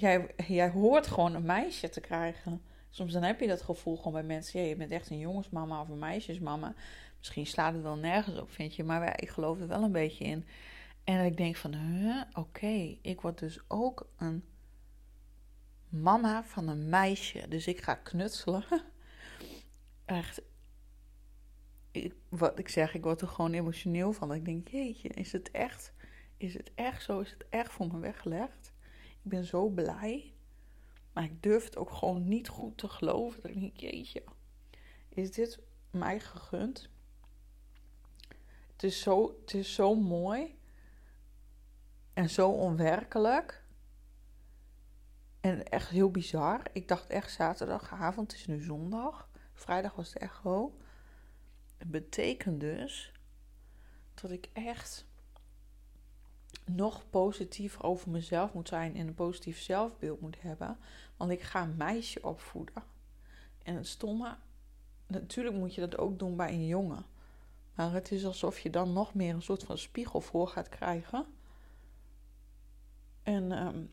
[0.00, 2.62] jij, jij hoort gewoon een meisje te krijgen.
[2.90, 4.60] Soms dan heb je dat gevoel gewoon bij mensen.
[4.60, 6.74] Ja, je bent echt een jongensmama of een meisjesmama.
[7.18, 8.84] Misschien slaat het wel nergens op, vind je.
[8.84, 10.44] Maar ik geloof er wel een beetje in.
[11.06, 11.74] En ik denk van,
[12.32, 14.44] oké, ik word dus ook een
[15.88, 17.48] mama van een meisje.
[17.48, 18.64] Dus ik ga knutselen.
[20.04, 20.42] Echt.
[21.90, 24.32] Ik, wat ik zeg, ik word er gewoon emotioneel van.
[24.32, 25.92] Ik denk, jeetje, is het echt?
[26.36, 27.20] Is het echt zo?
[27.20, 28.72] Is het echt voor me weggelegd?
[29.22, 30.34] Ik ben zo blij.
[31.12, 33.42] Maar ik durf het ook gewoon niet goed te geloven.
[33.42, 34.24] Dat ik denk, jeetje,
[35.08, 35.58] is dit
[35.90, 36.88] mij gegund?
[38.72, 40.55] Het is zo, het is zo mooi.
[42.16, 43.64] En zo onwerkelijk.
[45.40, 46.60] En echt heel bizar.
[46.72, 49.28] Ik dacht echt zaterdagavond, het is nu zondag.
[49.52, 50.78] Vrijdag was de echo.
[51.76, 53.12] Het betekent dus
[54.14, 55.06] dat ik echt
[56.64, 60.78] nog positiever over mezelf moet zijn en een positief zelfbeeld moet hebben.
[61.16, 62.82] Want ik ga een meisje opvoeden.
[63.62, 64.36] En het stomme,
[65.06, 67.04] natuurlijk moet je dat ook doen bij een jongen.
[67.74, 71.26] Maar het is alsof je dan nog meer een soort van spiegel voor gaat krijgen.
[73.26, 73.84] En ehm,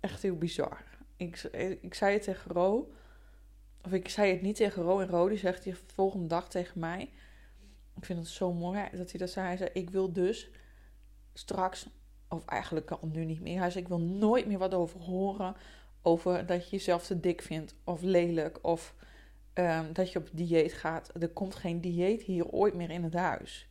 [0.00, 0.84] echt heel bizar.
[1.16, 1.42] Ik,
[1.80, 2.92] ik zei het tegen Ro.
[3.84, 5.00] Of ik zei het niet tegen Ro.
[5.00, 7.10] En Ro die zegt die volgende dag tegen mij.
[7.96, 9.46] Ik vind het zo mooi dat hij dat zei.
[9.46, 10.50] Hij zei, ik wil dus
[11.32, 11.88] straks,
[12.28, 13.58] of eigenlijk al nu niet meer.
[13.58, 15.56] Hij zei: Ik wil nooit meer wat over horen.
[16.02, 18.94] Over dat je jezelf te dik vindt, of lelijk, of
[19.54, 21.22] um, dat je op dieet gaat.
[21.22, 23.68] Er komt geen dieet hier ooit meer in het huis.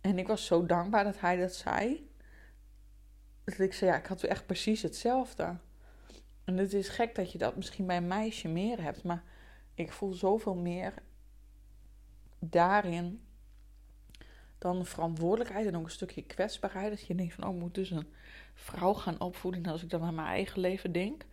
[0.00, 2.08] En ik was zo dankbaar dat hij dat zei.
[3.44, 5.56] Dat ik zei: Ja, ik had echt precies hetzelfde.
[6.44, 9.22] En het is gek dat je dat misschien bij een meisje meer hebt, maar
[9.74, 10.94] ik voel zoveel meer
[12.38, 13.24] daarin
[14.58, 16.90] dan verantwoordelijkheid en ook een stukje kwetsbaarheid.
[16.90, 18.12] Dat je denkt van, oh, ik moet dus een
[18.54, 19.64] vrouw gaan opvoeden.
[19.64, 21.24] En als ik dan aan mijn eigen leven denk.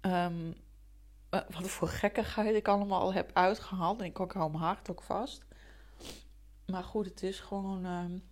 [0.00, 0.54] Um,
[1.30, 4.00] wat voor gekkigheid ik allemaal al heb uitgehaald.
[4.00, 5.44] En ik ook hou mijn hart ook vast.
[6.66, 7.84] Maar goed, het is gewoon...
[7.84, 8.22] Um,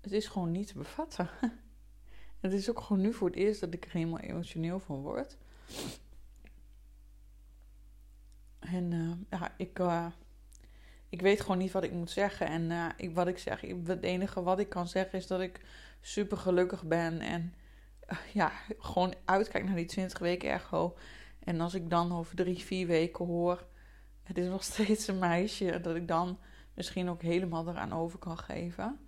[0.00, 1.28] het is gewoon niet te bevatten.
[2.40, 5.36] het is ook gewoon nu voor het eerst dat ik er helemaal emotioneel van word.
[8.58, 9.78] En uh, ja, ik...
[9.78, 10.06] Uh,
[11.10, 12.46] ik weet gewoon niet wat ik moet zeggen.
[12.46, 15.60] En uh, ik, wat ik zeg, het enige wat ik kan zeggen is dat ik
[16.00, 17.20] super gelukkig ben.
[17.20, 17.54] En
[18.32, 20.96] ja, gewoon uitkijk naar die 20 weken echo.
[21.38, 23.66] En als ik dan over drie, vier weken hoor,
[24.22, 26.38] het is nog steeds een meisje, dat ik dan
[26.74, 28.98] misschien ook helemaal eraan over kan geven.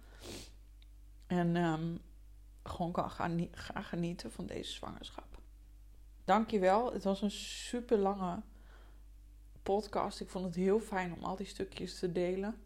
[1.32, 2.00] En um,
[2.62, 3.50] gewoon kan gaan,
[3.84, 5.38] genieten van deze zwangerschap.
[6.24, 6.92] Dankjewel.
[6.92, 8.42] Het was een super lange
[9.62, 10.20] podcast.
[10.20, 12.62] Ik vond het heel fijn om al die stukjes te delen.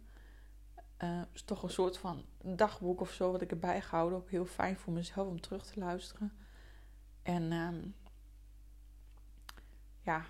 [1.03, 4.19] Uh, is toch een soort van dagboek of zo wat ik erbij gehouden.
[4.19, 6.33] Ook heel fijn voor mezelf om terug te luisteren.
[7.23, 7.95] En um,
[10.03, 10.27] ja,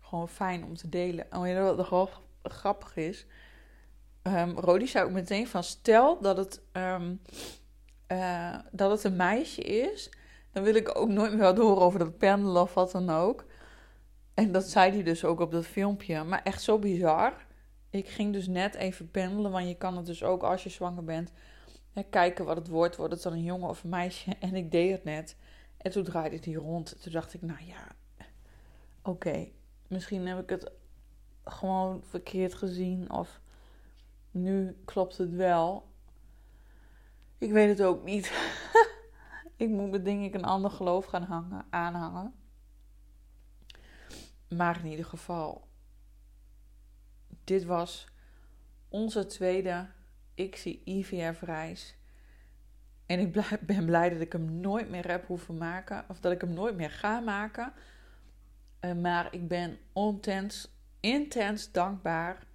[0.00, 1.30] gewoon fijn om te delen.
[1.30, 3.26] En oh, wat nog grappig is.
[4.34, 7.20] Um, Rodi zei ook meteen van stel dat het, um,
[8.12, 10.10] uh, dat het een meisje is.
[10.52, 13.44] Dan wil ik ook nooit meer horen over dat pendelen of wat dan ook.
[14.34, 16.24] En dat zei hij dus ook op dat filmpje.
[16.24, 17.46] Maar echt zo bizar.
[17.90, 21.04] Ik ging dus net even pendelen, want je kan het dus ook als je zwanger
[21.04, 21.32] bent
[22.04, 22.96] kijken wat het wordt.
[22.96, 24.36] Wordt het dan een jongen of een meisje?
[24.40, 25.36] En ik deed het net.
[25.76, 27.02] En toen draaide het hier rond.
[27.02, 27.86] Toen dacht ik, nou ja,
[29.02, 29.48] oké.
[29.86, 30.70] Misschien heb ik het
[31.44, 33.12] gewoon verkeerd gezien.
[33.12, 33.40] Of
[34.30, 35.88] nu klopt het wel.
[37.38, 38.32] Ik weet het ook niet.
[39.56, 42.34] ik moet me denk ik een ander geloof gaan hangen, aanhangen.
[44.48, 45.68] Maar in ieder geval,
[47.44, 48.06] dit was
[48.88, 49.86] onze tweede
[50.38, 51.96] ik zie IVF-reis.
[53.06, 53.32] En ik
[53.66, 56.04] ben blij dat ik hem nooit meer heb hoeven maken.
[56.08, 57.72] Of dat ik hem nooit meer ga maken.
[58.80, 60.68] Uh, maar ik ben intens,
[61.00, 62.46] intens dankbaar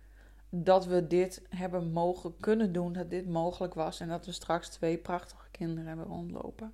[0.56, 2.94] dat we dit hebben mogen kunnen doen.
[2.94, 4.00] Dat dit mogelijk was.
[4.00, 6.74] En dat we straks twee prachtige kinderen hebben rondlopen.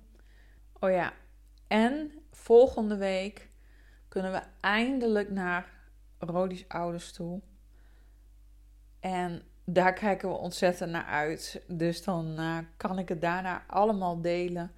[0.80, 1.12] Oh ja,
[1.66, 3.50] en volgende week
[4.08, 5.72] kunnen we eindelijk naar
[6.18, 7.40] Rodi's ouders toe.
[9.00, 11.62] En daar kijken we ontzettend naar uit.
[11.66, 14.72] Dus dan uh, kan ik het daarna allemaal delen.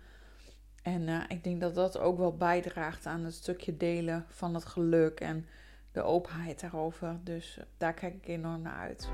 [0.83, 4.65] En uh, ik denk dat dat ook wel bijdraagt aan het stukje delen van het
[4.65, 5.47] geluk en
[5.93, 7.17] de openheid daarover.
[7.25, 9.09] Dus uh, daar kijk ik enorm naar uit.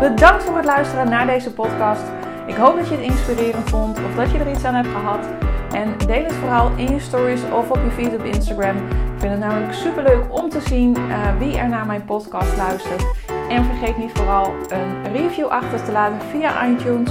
[0.00, 2.02] Bedankt voor het luisteren naar deze podcast.
[2.46, 5.26] Ik hoop dat je het inspirerend vond of dat je er iets aan hebt gehad.
[5.72, 8.76] En deel het vooral in je stories of op je feed op Instagram.
[8.76, 12.56] Ik vind het namelijk super leuk om te zien uh, wie er naar mijn podcast
[12.56, 13.04] luistert.
[13.48, 17.10] En vergeet niet vooral een review achter te laten via iTunes.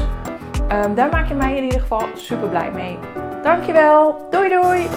[0.71, 2.97] Um, daar maak je mij in ieder geval super blij mee.
[3.43, 4.27] Dankjewel.
[4.29, 4.87] Doei doei.